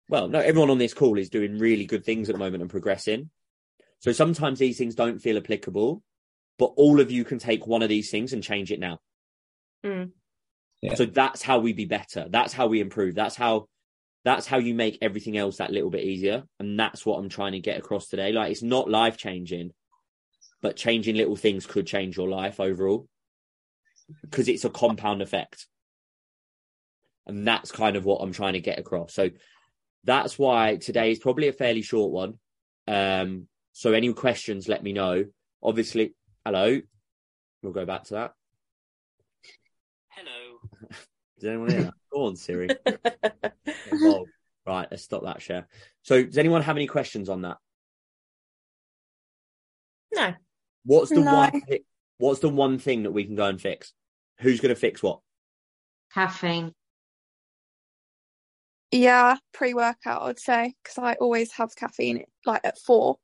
well, 0.10 0.28
no, 0.28 0.40
everyone 0.40 0.70
on 0.70 0.78
this 0.78 0.94
call 0.94 1.18
is 1.18 1.30
doing 1.30 1.58
really 1.58 1.86
good 1.86 2.06
things 2.06 2.30
at 2.30 2.36
the 2.36 2.40
moment 2.40 2.62
and 2.62 2.70
progressing. 2.70 3.30
So 4.00 4.12
sometimes 4.12 4.60
these 4.60 4.78
things 4.78 4.96
don't 4.96 5.20
feel 5.20 5.38
applicable, 5.38 6.04
but 6.60 6.74
all 6.76 7.00
of 7.00 7.10
you 7.10 7.24
can 7.24 7.40
take 7.40 7.66
one 7.66 7.82
of 7.82 7.90
these 7.90 8.12
things 8.12 8.34
and 8.34 8.44
change 8.44 8.72
it 8.72 8.80
now. 8.80 9.00
Mm. 9.86 10.12
Yeah. 10.82 10.96
So 10.96 11.06
that's 11.06 11.42
how 11.42 11.60
we 11.60 11.72
be 11.72 11.86
better. 11.86 12.28
That's 12.30 12.52
how 12.54 12.68
we 12.68 12.82
improve. 12.82 13.16
That's 13.16 13.36
how 13.36 13.68
that's 14.26 14.48
how 14.48 14.58
you 14.58 14.74
make 14.74 14.98
everything 15.02 15.38
else 15.38 15.58
that 15.58 15.72
little 15.72 15.90
bit 15.90 16.04
easier. 16.04 16.44
And 16.60 16.80
that's 16.80 17.06
what 17.06 17.18
I'm 17.18 17.30
trying 17.30 17.54
to 17.54 17.60
get 17.60 17.78
across 17.78 18.08
today. 18.08 18.32
Like 18.32 18.52
it's 18.52 18.64
not 18.64 18.90
life 18.90 19.18
changing, 19.18 19.72
but 20.62 20.76
changing 20.76 21.16
little 21.16 21.36
things 21.36 21.66
could 21.66 21.88
change 21.88 22.18
your 22.18 22.30
life 22.30 22.60
overall. 22.60 23.08
Because 24.22 24.48
it's 24.48 24.66
a 24.66 24.70
compound 24.70 25.22
effect. 25.22 25.68
And 27.26 27.48
that's 27.48 27.72
kind 27.72 27.96
of 27.96 28.04
what 28.06 28.22
I'm 28.22 28.34
trying 28.34 28.54
to 28.54 28.60
get 28.60 28.80
across. 28.80 29.14
So 29.14 29.30
that's 30.04 30.38
why 30.38 30.78
today 30.78 31.12
is 31.12 31.20
probably 31.20 31.48
a 31.48 31.54
fairly 31.54 31.82
short 31.82 32.12
one. 32.12 32.40
Um, 32.88 33.48
so 33.72 33.94
any 33.94 34.12
questions, 34.14 34.68
let 34.68 34.84
me 34.84 34.94
know. 34.94 35.26
Obviously, 35.62 36.14
hello. 36.46 36.82
We'll 37.62 37.74
go 37.74 37.86
back 37.86 38.04
to 38.06 38.14
that. 38.16 38.34
Hello. 40.10 40.60
Does 41.40 41.50
anyone 41.50 41.70
hear 41.70 41.84
that? 41.84 41.94
Go 42.12 42.26
on, 42.26 42.36
Siri. 42.36 42.70
Evolve. 43.66 44.28
Right, 44.66 44.88
let's 44.90 45.04
stop 45.04 45.24
that 45.24 45.42
share. 45.42 45.68
So, 46.04 46.24
does 46.24 46.38
anyone 46.38 46.62
have 46.62 46.78
any 46.78 46.88
questions 46.88 47.28
on 47.28 47.42
that? 47.42 47.58
no. 50.14 50.34
What's 50.86 51.10
the 51.10 51.20
No. 51.22 51.34
one? 51.34 51.62
What's 52.18 52.40
the 52.40 52.48
one 52.50 52.78
thing 52.78 53.04
that 53.04 53.12
we 53.12 53.26
can 53.26 53.36
go 53.36 53.46
and 53.46 53.60
fix? 53.60 53.92
Who's 54.40 54.62
going 54.62 54.74
to 54.74 54.80
fix 54.80 55.02
what? 55.04 55.20
Caffeine. 56.14 56.74
Yeah, 58.94 59.38
pre 59.54 59.74
workout, 59.74 60.22
I'd 60.22 60.40
say, 60.40 60.76
because 60.84 61.00
I 61.00 61.14
always 61.14 61.52
have 61.54 61.76
caffeine 61.76 62.26
like 62.46 62.62
at 62.64 62.78
four. 62.78 63.18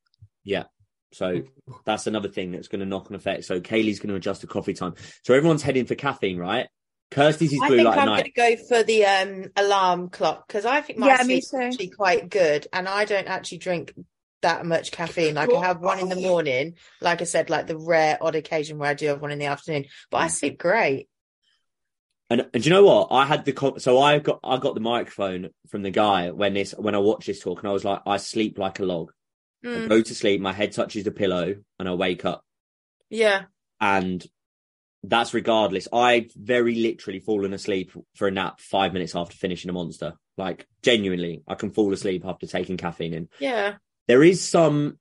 Yeah. 0.43 0.63
So 1.11 1.43
that's 1.85 2.07
another 2.07 2.27
thing 2.29 2.51
that's 2.51 2.67
going 2.67 2.79
to 2.79 2.87
knock 2.87 3.09
an 3.09 3.15
effect. 3.15 3.45
So 3.45 3.61
Kaylee's 3.61 3.99
going 3.99 4.09
to 4.09 4.15
adjust 4.15 4.41
the 4.41 4.47
coffee 4.47 4.73
time. 4.73 4.95
So 5.23 5.35
everyone's 5.35 5.61
heading 5.61 5.85
for 5.85 5.93
caffeine, 5.93 6.39
right? 6.39 6.67
Kirsty's 7.11 7.53
is 7.53 7.61
I 7.61 7.67
blue 7.67 7.77
think 7.77 7.87
light 7.87 7.99
I'm 7.99 8.07
at 8.09 8.33
going 8.35 8.55
to 8.55 8.57
go 8.57 8.63
for 8.67 8.83
the 8.83 9.05
um, 9.05 9.45
alarm 9.55 10.09
clock 10.09 10.47
because 10.47 10.65
I 10.65 10.81
think 10.81 10.99
my 10.99 11.07
Yeah, 11.07 11.23
me 11.23 11.41
sleep's 11.41 11.53
actually 11.53 11.89
quite 11.89 12.29
good, 12.29 12.67
and 12.71 12.87
I 12.87 13.05
don't 13.05 13.27
actually 13.27 13.57
drink 13.59 13.93
that 14.41 14.65
much 14.65 14.91
caffeine. 14.91 15.35
Like 15.35 15.53
I 15.53 15.65
have 15.65 15.81
one 15.81 15.99
in 15.99 16.09
the 16.09 16.15
morning, 16.15 16.75
like 17.01 17.21
I 17.21 17.25
said, 17.25 17.49
like 17.49 17.67
the 17.67 17.77
rare 17.77 18.17
odd 18.21 18.35
occasion 18.35 18.77
where 18.77 18.89
I 18.89 18.93
do 18.93 19.07
have 19.07 19.21
one 19.21 19.31
in 19.31 19.39
the 19.39 19.45
afternoon, 19.45 19.85
but 20.09 20.17
I 20.17 20.27
sleep 20.27 20.57
great. 20.57 21.08
And, 22.29 22.41
and 22.53 22.61
do 22.63 22.69
you 22.69 22.75
know 22.75 22.83
what? 22.85 23.07
I 23.11 23.25
had 23.25 23.43
the 23.45 23.73
so 23.79 23.99
I 23.99 24.19
got 24.19 24.39
I 24.43 24.57
got 24.57 24.75
the 24.75 24.81
microphone 24.81 25.49
from 25.67 25.81
the 25.81 25.89
guy 25.91 26.29
when 26.31 26.53
this 26.53 26.73
when 26.77 26.93
I 26.95 26.99
watched 26.99 27.27
this 27.27 27.39
talk, 27.39 27.59
and 27.59 27.69
I 27.69 27.73
was 27.73 27.83
like, 27.83 28.01
I 28.05 28.17
sleep 28.17 28.57
like 28.57 28.79
a 28.79 28.83
log. 28.85 29.11
I 29.65 29.67
Mm, 29.67 29.89
go 29.89 30.01
to 30.01 30.15
sleep, 30.15 30.39
my 30.39 30.53
head 30.53 30.71
touches 30.71 31.03
the 31.03 31.11
pillow, 31.11 31.55
and 31.79 31.89
I 31.89 31.93
wake 31.93 32.23
up. 32.25 32.45
yeah, 33.09 33.45
And 33.81 34.25
that's 35.03 35.33
regardless. 35.33 35.87
I've 35.91 36.31
very 36.35 36.75
literally 36.75 37.19
fallen 37.19 37.53
asleep 37.53 37.91
for 38.15 38.27
a 38.27 38.31
nap 38.31 38.59
five 38.59 38.93
minutes 38.93 39.15
after 39.15 39.35
finishing 39.35 39.69
a 39.69 39.73
monster. 39.73 40.13
Like 40.37 40.67
genuinely, 40.81 41.41
I 41.47 41.55
can 41.55 41.71
fall 41.71 41.91
asleep 41.91 42.23
after 42.25 42.47
taking 42.47 42.77
caffeine 42.77 43.13
in. 43.13 43.29
yeah, 43.39 43.75
There 44.07 44.23
is 44.23 44.41
some, 44.41 44.97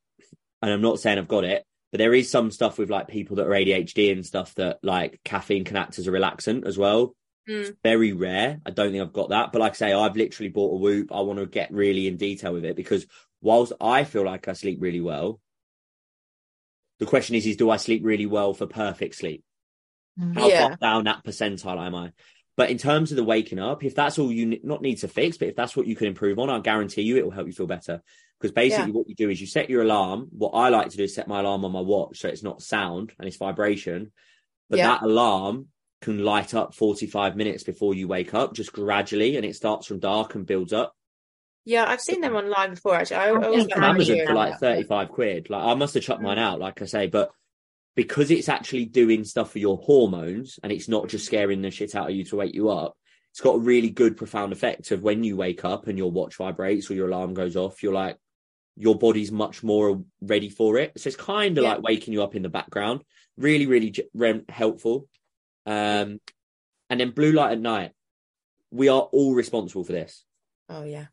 and 0.63 0.73
I'm 0.73 0.83
not 0.83 0.99
saying 0.99 1.19
I've 1.19 1.29
got 1.29 1.45
it, 1.45 1.65
but 1.91 1.99
there 1.99 2.15
is 2.15 2.31
some 2.31 2.51
stuff 2.51 2.79
with 2.79 2.91
like 2.91 3.09
people 3.09 3.37
that 3.37 3.47
are 3.47 3.51
ADHD 3.51 4.13
and 4.13 4.25
stuff 4.27 4.55
that 4.57 4.79
like 4.83 5.21
caffeine 5.25 5.65
can 5.65 5.77
act 5.77 5.99
as 5.99 6.07
a 6.07 6.11
relaxant 6.13 6.67
as 6.67 6.77
well. 6.77 7.15
Mm. 7.49 7.61
It's 7.61 7.79
very 7.83 8.13
rare. 8.13 8.61
I 8.67 8.71
don't 8.71 8.91
think 8.93 9.03
I've 9.03 9.13
got 9.13 9.31
that. 9.31 9.53
But 9.53 9.61
like 9.61 9.73
I 9.73 9.77
say, 9.77 9.93
I've 9.93 10.17
literally 10.17 10.51
bought 10.51 10.75
a 10.75 10.79
whoop. 10.79 11.11
I 11.13 11.21
want 11.23 11.39
to 11.39 11.47
get 11.47 11.73
really 11.73 12.07
in 12.07 12.17
detail 12.19 12.53
with 12.53 12.65
it 12.67 12.77
because 12.77 13.07
whilst 13.41 13.73
I 13.81 14.05
feel 14.05 14.25
like 14.25 14.49
I 14.49 14.53
sleep 14.53 14.79
really 14.81 15.01
well, 15.01 15.41
the 16.99 17.07
question 17.07 17.37
is, 17.37 17.47
is 17.47 17.57
do 17.57 17.71
I 17.71 17.77
sleep 17.77 18.03
really 18.05 18.27
well 18.27 18.53
for 18.53 18.67
perfect 18.67 19.15
sleep? 19.15 19.45
How 20.35 20.49
Yeah. 20.49 20.69
far 20.69 20.77
down 20.77 21.05
that 21.05 21.25
percentile 21.25 21.79
am 21.79 21.95
I? 21.95 22.13
But 22.57 22.71
in 22.71 22.79
terms 22.79 23.13
of 23.13 23.17
the 23.17 23.25
waking 23.25 23.61
up, 23.61 23.85
if 23.85 23.95
that's 23.95 24.19
all 24.19 24.33
you 24.33 24.47
ne- 24.47 24.61
not 24.65 24.83
need 24.83 24.97
to 24.97 25.09
fix, 25.09 25.39
but 25.39 25.47
if 25.49 25.55
that's 25.55 25.77
what 25.77 25.87
you 25.87 25.95
can 25.95 26.09
improve 26.09 26.41
on, 26.41 26.51
I 26.51 26.59
guarantee 26.59 27.03
you 27.03 27.17
it 27.17 27.25
will 27.25 27.31
help 27.31 27.47
you 27.47 27.53
feel 27.53 27.69
better. 27.69 28.03
Because 28.41 28.53
basically, 28.53 28.93
what 28.93 29.09
you 29.09 29.15
do 29.17 29.31
is 29.31 29.41
you 29.41 29.47
set 29.49 29.69
your 29.69 29.83
alarm. 29.83 30.29
What 30.31 30.51
I 30.51 30.69
like 30.69 30.91
to 30.91 30.97
do 30.97 31.05
is 31.05 31.15
set 31.15 31.27
my 31.27 31.41
alarm 31.41 31.65
on 31.65 31.73
my 31.73 31.81
watch 31.81 32.21
so 32.21 32.29
it's 32.29 32.43
not 32.43 32.63
sound 32.63 33.13
and 33.19 33.27
it's 33.27 33.37
vibration. 33.37 34.13
But 34.71 34.79
Yeah. 34.79 34.89
that 34.89 35.03
alarm 35.03 35.69
can 36.01 36.25
light 36.25 36.55
up 36.55 36.75
45 36.75 37.35
minutes 37.35 37.65
before 37.65 37.95
you 37.95 38.07
wake 38.07 38.35
up, 38.35 38.55
just 38.55 38.73
gradually, 38.73 39.37
and 39.37 39.45
it 39.45 39.57
starts 39.57 39.87
from 39.87 39.99
dark 39.99 40.35
and 40.35 40.47
builds 40.47 40.73
up. 40.73 40.95
yeah. 41.65 41.85
I've 41.87 42.01
seen 42.01 42.21
them 42.21 42.37
online 42.37 42.71
before. 42.71 42.95
Actually, 42.95 43.17
I, 43.17 43.27
I 43.29 43.31
always 43.33 43.65
It's 43.65 43.71
like 43.75 43.83
on 43.83 43.85
Amazon 43.85 44.27
for 44.27 44.35
like 44.35 44.59
35 44.59 45.09
quid. 45.09 45.51
Like 45.51 45.65
I 45.65 45.75
must 45.75 45.95
have 45.95 46.03
chucked 46.03 46.23
mine 46.23 46.39
mm. 46.39 46.43
out, 46.43 46.61
like 46.61 46.81
I 46.81 46.87
say, 46.87 47.09
but 47.09 47.31
because 47.97 48.31
it's 48.31 48.49
actually 48.49 48.85
doing 48.85 49.25
stuff 49.25 49.51
for 49.51 49.59
your 49.59 49.79
hormones 49.79 50.61
and 50.63 50.71
it's 50.71 50.89
not 50.89 51.09
just 51.09 51.27
scaring 51.27 51.61
the 51.63 51.71
shit 51.73 51.97
out 51.97 52.09
of 52.09 52.15
you 52.15 52.23
to 52.27 52.37
wake 52.37 52.55
you 52.55 52.71
up, 52.71 52.97
it's 53.33 53.41
got 53.41 53.57
a 53.57 53.59
really 53.59 53.91
good 53.91 54.17
profound 54.17 54.53
effect 54.53 54.93
of 54.93 55.03
when 55.03 55.25
you 55.25 55.37
wake 55.37 55.65
up 55.65 55.89
and 55.89 55.99
your 55.99 56.11
watch 56.11 56.37
vibrates 56.37 56.91
or 56.91 56.95
your 56.95 57.09
alarm 57.09 57.35
goes 57.35 57.57
off, 57.57 57.83
you're 57.83 57.93
like 57.93 58.17
your 58.81 58.97
body's 58.97 59.33
much 59.33 59.63
more 59.65 60.03
ready 60.21 60.49
for 60.49 60.79
it. 60.79 60.93
So 60.99 61.09
it's 61.09 61.17
kind 61.17 61.59
of 61.59 61.65
Yeah. 61.65 61.75
like 61.75 61.83
waking 61.83 62.15
you 62.15 62.23
up 62.23 62.37
in 62.37 62.43
the 62.43 62.49
background. 62.49 63.03
Really, 63.37 63.67
really 63.67 63.91
j- 63.91 64.09
helpful. 64.49 65.09
Um, 65.67 66.21
and 66.89 67.01
then 67.01 67.11
blue 67.11 67.33
light 67.33 67.53
at 67.53 67.61
night. 67.61 67.93
We 68.71 68.89
are 68.89 69.01
all 69.01 69.35
responsible 69.35 69.85
for 69.85 69.93
this. 69.93 70.25
Oh 70.69 70.85
yeah, 70.85 71.07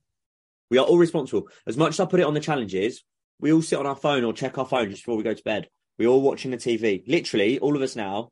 We 0.69 0.78
are 0.78 0.86
all 0.86 0.97
responsible. 0.97 1.47
As 1.65 1.78
much 1.78 1.91
as 1.91 1.99
I 1.99 2.06
put 2.06 2.19
it 2.19 2.25
on 2.25 2.34
the 2.34 2.39
challenges, 2.39 3.04
we 3.39 3.51
all 3.54 3.62
sit 3.62 3.80
on 3.80 3.86
our 3.88 3.95
phone 3.95 4.23
or 4.23 4.34
check 4.34 4.58
our 4.58 4.65
phone 4.65 4.89
just 4.89 5.04
before 5.04 5.17
we 5.17 5.23
go 5.23 5.34
to 5.34 5.43
bed. 5.43 5.69
We're 5.97 6.10
all 6.10 6.21
watching 6.21 6.51
the 6.51 6.58
TV. 6.58 7.04
Literally, 7.08 7.60
all 7.60 7.75
of 7.75 7.82
us 7.82 7.95
now, 7.95 8.30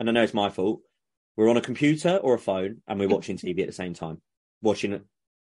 and 0.00 0.08
I 0.08 0.12
know 0.12 0.22
it's 0.22 0.34
my 0.34 0.48
fault, 0.50 0.80
we're 1.36 1.48
on 1.50 1.56
a 1.56 1.60
computer 1.62 2.16
or 2.16 2.34
a 2.34 2.38
phone 2.38 2.82
and 2.88 2.98
we're 2.98 3.08
watching 3.08 3.36
TV 3.36 3.60
at 3.60 3.66
the 3.66 3.72
same 3.72 3.92
time. 3.94 4.20
Watching 4.62 4.92
it. 4.94 5.04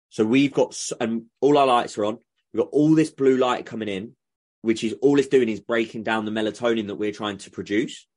So 0.10 0.26
we've 0.26 0.54
got, 0.54 0.76
and 1.00 1.26
all 1.42 1.58
our 1.58 1.68
lights 1.68 1.98
are 1.98 2.06
on. 2.06 2.18
We've 2.54 2.64
got 2.64 2.72
all 2.72 2.94
this 2.96 3.10
blue 3.10 3.38
light 3.38 3.66
coming 3.66 3.90
in, 3.90 4.16
which 4.62 4.84
is 4.84 4.94
all 5.02 5.20
it's 5.20 5.28
doing 5.28 5.50
is 5.50 5.60
breaking 5.60 6.04
down 6.04 6.26
the 6.26 6.32
melatonin 6.32 6.88
that 6.88 6.96
we're 6.96 7.12
trying 7.12 7.38
to 7.40 7.52
produce. 7.52 8.08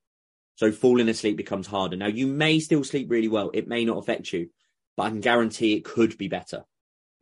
So 0.57 0.73
falling 0.73 1.09
asleep 1.09 1.37
becomes 1.37 1.67
harder. 1.67 1.97
Now, 1.97 2.07
you 2.07 2.27
may 2.27 2.61
still 2.61 2.85
sleep 2.85 3.11
really 3.11 3.29
well. 3.29 3.51
It 3.53 3.69
may 3.69 3.85
not 3.85 3.99
affect 3.99 4.33
you, 4.33 4.49
but 4.97 5.05
I 5.05 5.11
can 5.11 5.21
guarantee 5.21 5.75
it 5.75 5.85
could 5.85 6.17
be 6.17 6.29
better 6.29 6.65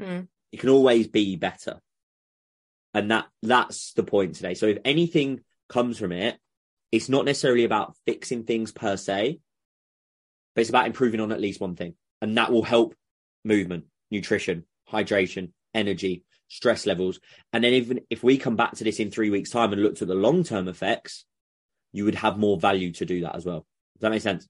Mm. 0.01 0.27
it 0.51 0.59
can 0.59 0.71
always 0.71 1.07
be 1.07 1.37
better 1.37 1.81
and 2.95 3.13
that 3.13 3.27
that's 3.45 3.93
the 3.93 4.03
point 4.03 4.35
today 4.35 4.55
so 4.55 4.67
if 4.67 4.79
anything 4.85 5.39
comes 5.69 6.01
from 6.01 6.11
it 6.11 6.37
it's 6.91 7.09
not 7.09 7.25
necessarily 7.25 7.63
about 7.63 7.95
fixing 8.05 8.43
things 8.43 8.73
per 8.73 8.97
se 8.97 9.39
but 10.53 10.61
it's 10.63 10.71
about 10.71 10.89
improving 10.89 11.21
on 11.21 11.31
at 11.31 11.41
least 11.41 11.61
one 11.61 11.77
thing 11.77 11.95
and 12.21 12.37
that 12.37 12.51
will 12.51 12.65
help 12.65 12.97
movement 13.45 13.85
nutrition 14.11 14.65
hydration 14.91 15.53
energy 15.75 16.25
stress 16.49 16.87
levels. 16.87 17.21
And 17.53 17.65
then 17.65 17.73
even 17.73 18.01
if 18.11 18.23
we 18.23 18.39
come 18.39 18.57
back 18.57 18.73
to 18.75 18.85
this 18.85 19.01
in 19.01 19.11
three 19.11 19.31
weeks 19.31 19.51
time 19.51 19.73
and 19.73 19.83
looked 19.83 20.03
at 20.03 20.09
the 20.09 20.15
long-term 20.15 20.69
effects 20.69 21.25
you 21.95 22.05
would 22.05 22.17
have 22.17 22.37
more 22.37 22.59
value 22.59 22.91
to 22.91 23.07
do 23.07 23.21
that 23.23 23.37
as 23.37 23.47
well. 23.47 23.65
Does 23.95 24.01
that 24.01 24.11
make 24.11 24.21
sense? 24.21 24.47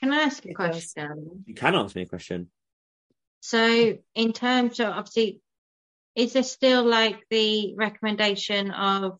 Can 0.00 0.12
I 0.12 0.22
ask 0.22 0.46
a 0.46 0.54
question? 0.54 1.44
you 1.46 1.54
can 1.54 1.74
ask 1.74 1.96
me 1.96 2.02
a 2.02 2.06
question. 2.06 2.48
So, 3.40 3.98
in 4.14 4.32
terms 4.32 4.78
of 4.80 4.88
obviously, 4.88 5.40
is 6.14 6.32
there 6.32 6.44
still 6.44 6.84
like 6.84 7.24
the 7.28 7.74
recommendation 7.76 8.70
of 8.70 9.18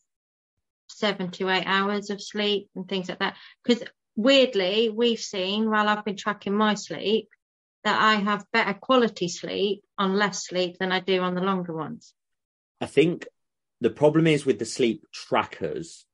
seven 0.88 1.30
to 1.32 1.50
eight 1.50 1.66
hours 1.66 2.10
of 2.10 2.22
sleep 2.22 2.70
and 2.76 2.88
things 2.88 3.08
like 3.08 3.18
that? 3.18 3.36
Because 3.64 3.82
weirdly, 4.14 4.88
we've 4.88 5.18
seen 5.18 5.68
while 5.68 5.88
I've 5.88 6.04
been 6.04 6.16
tracking 6.16 6.54
my 6.54 6.74
sleep 6.74 7.28
that 7.86 8.02
I 8.02 8.16
have 8.16 8.44
better 8.52 8.74
quality 8.74 9.28
sleep 9.28 9.84
on 9.96 10.16
less 10.16 10.44
sleep 10.44 10.76
than 10.78 10.90
I 10.90 10.98
do 10.98 11.20
on 11.20 11.36
the 11.36 11.40
longer 11.40 11.72
ones. 11.72 12.12
I 12.80 12.86
think 12.86 13.28
the 13.80 13.90
problem 13.90 14.26
is 14.26 14.44
with 14.44 14.58
the 14.58 14.64
sleep 14.64 15.04
trackers 15.12 16.04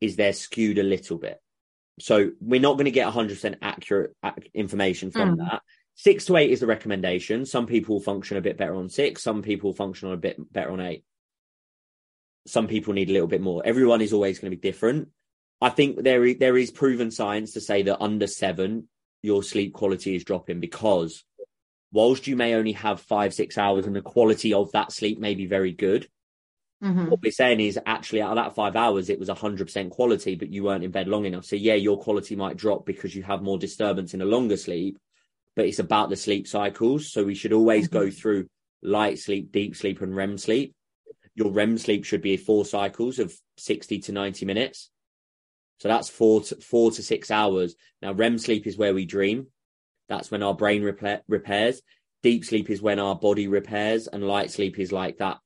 is 0.00 0.16
they're 0.16 0.32
skewed 0.32 0.78
a 0.78 0.82
little 0.82 1.18
bit. 1.18 1.40
So 2.00 2.32
we're 2.40 2.60
not 2.60 2.74
going 2.74 2.86
to 2.86 2.90
get 2.90 3.06
100% 3.06 3.58
accurate 3.62 4.14
information 4.52 5.12
from 5.12 5.36
Mm. 5.36 5.48
that. 5.48 5.62
Six 5.94 6.26
to 6.26 6.36
eight 6.36 6.50
is 6.50 6.58
the 6.60 6.66
recommendation. 6.66 7.46
Some 7.46 7.66
people 7.66 8.00
function 8.00 8.36
a 8.36 8.42
bit 8.42 8.58
better 8.58 8.74
on 8.74 8.88
six. 8.88 9.22
Some 9.22 9.42
people 9.42 9.72
function 9.72 10.08
on 10.08 10.14
a 10.14 10.18
bit 10.18 10.36
better 10.52 10.72
on 10.72 10.80
eight. 10.80 11.04
Some 12.48 12.66
people 12.66 12.92
need 12.92 13.08
a 13.08 13.12
little 13.12 13.28
bit 13.28 13.40
more. 13.40 13.62
Everyone 13.64 14.00
is 14.02 14.12
always 14.12 14.40
going 14.40 14.50
to 14.50 14.56
be 14.56 14.60
different. 14.68 15.08
I 15.60 15.70
think 15.70 16.02
there 16.02 16.24
is, 16.24 16.38
there 16.38 16.56
is 16.58 16.70
proven 16.72 17.10
science 17.12 17.52
to 17.52 17.60
say 17.60 17.82
that 17.84 18.02
under 18.02 18.26
seven, 18.26 18.88
your 19.22 19.42
sleep 19.42 19.72
quality 19.72 20.14
is 20.14 20.24
dropping 20.24 20.60
because 20.60 21.24
whilst 21.92 22.26
you 22.26 22.36
may 22.36 22.54
only 22.54 22.72
have 22.72 23.00
five, 23.00 23.32
six 23.32 23.56
hours 23.56 23.86
and 23.86 23.96
the 23.96 24.02
quality 24.02 24.52
of 24.52 24.70
that 24.72 24.92
sleep 24.92 25.18
may 25.18 25.34
be 25.34 25.46
very 25.46 25.72
good, 25.72 26.08
Mhm. 26.82 27.08
what 27.08 27.22
we're 27.22 27.32
saying 27.32 27.60
is 27.60 27.78
actually 27.86 28.20
out 28.20 28.36
of 28.36 28.44
that 28.44 28.54
five 28.54 28.76
hours, 28.76 29.08
it 29.08 29.18
was 29.18 29.30
100% 29.30 29.90
quality, 29.90 30.34
but 30.34 30.52
you 30.52 30.64
weren't 30.64 30.84
in 30.84 30.90
bed 30.90 31.08
long 31.08 31.24
enough. 31.24 31.46
So, 31.46 31.56
yeah, 31.56 31.74
your 31.74 31.98
quality 31.98 32.36
might 32.36 32.58
drop 32.58 32.84
because 32.84 33.14
you 33.14 33.22
have 33.22 33.42
more 33.42 33.58
disturbance 33.58 34.12
in 34.12 34.20
a 34.20 34.26
longer 34.26 34.58
sleep, 34.58 34.98
but 35.54 35.64
it's 35.64 35.78
about 35.78 36.10
the 36.10 36.16
sleep 36.16 36.46
cycles. 36.46 37.10
So, 37.10 37.24
we 37.24 37.34
should 37.34 37.54
always 37.54 37.88
go 37.88 38.10
through 38.10 38.48
light 38.82 39.18
sleep, 39.18 39.52
deep 39.52 39.74
sleep, 39.74 40.02
and 40.02 40.14
REM 40.14 40.36
sleep. 40.36 40.74
Your 41.34 41.50
REM 41.50 41.78
sleep 41.78 42.04
should 42.04 42.20
be 42.20 42.36
four 42.36 42.66
cycles 42.66 43.18
of 43.18 43.34
60 43.56 43.98
to 44.00 44.12
90 44.12 44.44
minutes. 44.44 44.90
So, 45.78 45.88
that's 45.88 46.08
four 46.08 46.42
to, 46.42 46.56
four 46.56 46.90
to 46.92 47.02
six 47.02 47.30
hours. 47.30 47.74
Now, 48.02 48.12
REM 48.12 48.38
sleep 48.38 48.66
is 48.66 48.78
where 48.78 48.94
we 48.94 49.04
dream. 49.04 49.48
That's 50.08 50.30
when 50.30 50.42
our 50.42 50.54
brain 50.54 50.82
repair, 50.82 51.22
repairs. 51.28 51.82
Deep 52.22 52.44
sleep 52.44 52.70
is 52.70 52.80
when 52.82 52.98
our 52.98 53.14
body 53.14 53.46
repairs, 53.48 54.06
and 54.06 54.26
light 54.26 54.50
sleep 54.50 54.78
is 54.78 54.92
like 54.92 55.18
that 55.18 55.38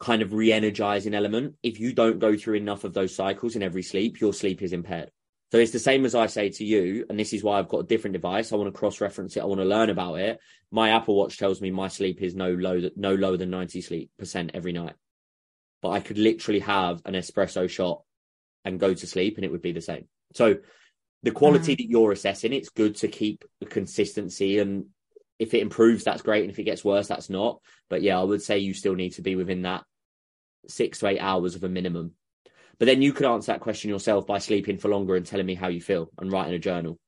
kind 0.00 0.22
of 0.22 0.32
re-energizing 0.32 1.12
element. 1.14 1.56
If 1.62 1.80
you 1.80 1.92
don't 1.92 2.20
go 2.20 2.36
through 2.36 2.54
enough 2.54 2.84
of 2.84 2.94
those 2.94 3.14
cycles 3.14 3.56
in 3.56 3.62
every 3.62 3.82
sleep, 3.82 4.20
your 4.20 4.32
sleep 4.32 4.62
is 4.62 4.72
impaired. 4.72 5.10
So 5.50 5.58
it's 5.58 5.72
the 5.72 5.78
same 5.78 6.04
as 6.04 6.14
I 6.14 6.26
say 6.26 6.50
to 6.50 6.64
you, 6.64 7.06
and 7.08 7.18
this 7.18 7.32
is 7.32 7.42
why 7.42 7.58
I've 7.58 7.68
got 7.68 7.80
a 7.80 7.86
different 7.86 8.12
device. 8.12 8.52
I 8.52 8.56
want 8.56 8.72
to 8.72 8.78
cross-reference 8.78 9.36
it. 9.36 9.40
I 9.40 9.46
want 9.46 9.60
to 9.60 9.66
learn 9.66 9.90
about 9.90 10.16
it. 10.16 10.38
My 10.70 10.90
Apple 10.90 11.16
Watch 11.16 11.38
tells 11.38 11.60
me 11.60 11.70
my 11.70 11.88
sleep 11.88 12.22
is 12.22 12.34
no 12.34 12.52
low, 12.52 12.90
no 12.96 13.14
lower 13.14 13.38
than 13.38 13.50
ninety 13.50 13.80
sleep 13.80 14.10
percent 14.18 14.50
every 14.52 14.72
night. 14.72 14.94
But 15.80 15.90
I 15.90 16.00
could 16.00 16.18
literally 16.18 16.60
have 16.60 17.00
an 17.06 17.14
espresso 17.14 17.68
shot 17.68 18.02
and 18.68 18.80
go 18.80 18.94
to 18.94 19.06
sleep, 19.06 19.36
and 19.36 19.44
it 19.44 19.50
would 19.50 19.62
be 19.62 19.72
the 19.72 19.80
same. 19.80 20.06
So 20.34 20.58
the 21.22 21.30
quality 21.32 21.72
mm-hmm. 21.72 21.82
that 21.82 21.90
you're 21.90 22.12
assessing, 22.12 22.52
it's 22.52 22.68
good 22.68 22.96
to 22.96 23.08
keep 23.08 23.44
the 23.60 23.66
consistency, 23.66 24.58
and 24.58 24.86
if 25.38 25.54
it 25.54 25.62
improves, 25.62 26.04
that's 26.04 26.22
great, 26.22 26.42
and 26.42 26.50
if 26.50 26.58
it 26.58 26.64
gets 26.64 26.84
worse, 26.84 27.08
that's 27.08 27.30
not. 27.30 27.60
But 27.90 28.02
yeah, 28.02 28.20
I 28.20 28.24
would 28.24 28.42
say 28.42 28.58
you 28.58 28.74
still 28.74 28.94
need 28.94 29.14
to 29.14 29.22
be 29.22 29.36
within 29.36 29.62
that 29.62 29.84
six 30.68 30.98
to 30.98 31.08
eight 31.08 31.20
hours 31.20 31.54
of 31.54 31.64
a 31.64 31.68
minimum. 31.68 32.12
But 32.78 32.86
then 32.86 33.02
you 33.02 33.12
could 33.12 33.26
answer 33.26 33.52
that 33.52 33.60
question 33.60 33.90
yourself 33.90 34.26
by 34.26 34.38
sleeping 34.38 34.78
for 34.78 34.88
longer 34.88 35.16
and 35.16 35.26
telling 35.26 35.46
me 35.46 35.54
how 35.54 35.68
you 35.68 35.80
feel 35.80 36.10
and 36.18 36.30
writing 36.30 36.54
a 36.54 36.58
journal. 36.58 36.98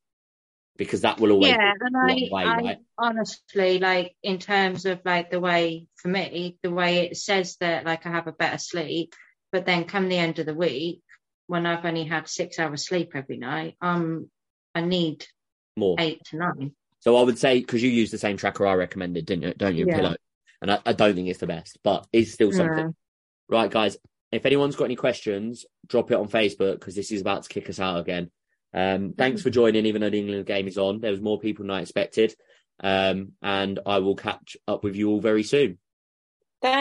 Because 0.76 1.02
that 1.02 1.20
will 1.20 1.32
always 1.32 1.52
yeah, 1.52 1.72
and 1.78 1.96
I, 1.96 2.14
way, 2.30 2.44
I 2.44 2.56
right? 2.56 2.78
honestly 2.96 3.78
like 3.78 4.16
in 4.22 4.38
terms 4.38 4.86
of 4.86 5.00
like 5.04 5.30
the 5.30 5.38
way 5.38 5.86
for 5.96 6.08
me, 6.08 6.56
the 6.62 6.70
way 6.70 7.00
it 7.00 7.16
says 7.16 7.56
that 7.60 7.84
like 7.84 8.06
I 8.06 8.10
have 8.10 8.28
a 8.28 8.32
better 8.32 8.56
sleep 8.58 9.14
But 9.52 9.66
then 9.66 9.84
come 9.84 10.08
the 10.08 10.16
end 10.16 10.38
of 10.38 10.46
the 10.46 10.54
week, 10.54 11.02
when 11.50 11.66
I've 11.66 11.84
only 11.84 12.04
had 12.04 12.28
six 12.28 12.60
hours 12.60 12.86
sleep 12.86 13.10
every 13.16 13.36
night, 13.36 13.74
um, 13.82 14.30
I 14.72 14.82
need 14.82 15.26
More. 15.76 15.96
eight 15.98 16.24
to 16.26 16.36
nine. 16.36 16.72
So 17.00 17.16
I 17.16 17.22
would 17.22 17.38
say 17.38 17.58
because 17.58 17.82
you 17.82 17.90
use 17.90 18.12
the 18.12 18.18
same 18.18 18.36
tracker 18.36 18.64
I 18.68 18.74
recommended, 18.74 19.26
didn't 19.26 19.42
you? 19.42 19.54
Don't 19.54 19.74
you? 19.74 19.86
Yeah. 19.88 19.96
Pillow. 19.96 20.16
And 20.62 20.70
I, 20.70 20.78
I 20.86 20.92
don't 20.92 21.16
think 21.16 21.28
it's 21.28 21.40
the 21.40 21.48
best, 21.48 21.78
but 21.82 22.06
it's 22.12 22.32
still 22.32 22.52
something. 22.52 22.86
No. 22.86 22.94
Right, 23.48 23.70
guys. 23.70 23.96
If 24.30 24.46
anyone's 24.46 24.76
got 24.76 24.84
any 24.84 24.94
questions, 24.94 25.66
drop 25.88 26.12
it 26.12 26.18
on 26.18 26.28
Facebook 26.28 26.74
because 26.74 26.94
this 26.94 27.10
is 27.10 27.20
about 27.20 27.42
to 27.42 27.48
kick 27.48 27.68
us 27.68 27.80
out 27.80 27.98
again. 27.98 28.30
Um, 28.72 29.14
thanks 29.18 29.42
for 29.42 29.50
joining, 29.50 29.86
even 29.86 30.02
though 30.02 30.10
the 30.10 30.20
England 30.20 30.46
game 30.46 30.68
is 30.68 30.78
on. 30.78 31.00
There 31.00 31.10
was 31.10 31.20
more 31.20 31.40
people 31.40 31.64
than 31.64 31.72
I 31.72 31.80
expected. 31.80 32.32
Um, 32.78 33.32
and 33.42 33.80
I 33.84 33.98
will 33.98 34.14
catch 34.14 34.56
up 34.68 34.84
with 34.84 34.94
you 34.94 35.10
all 35.10 35.20
very 35.20 35.42
soon. 35.42 35.78
Thanks. 36.62 36.80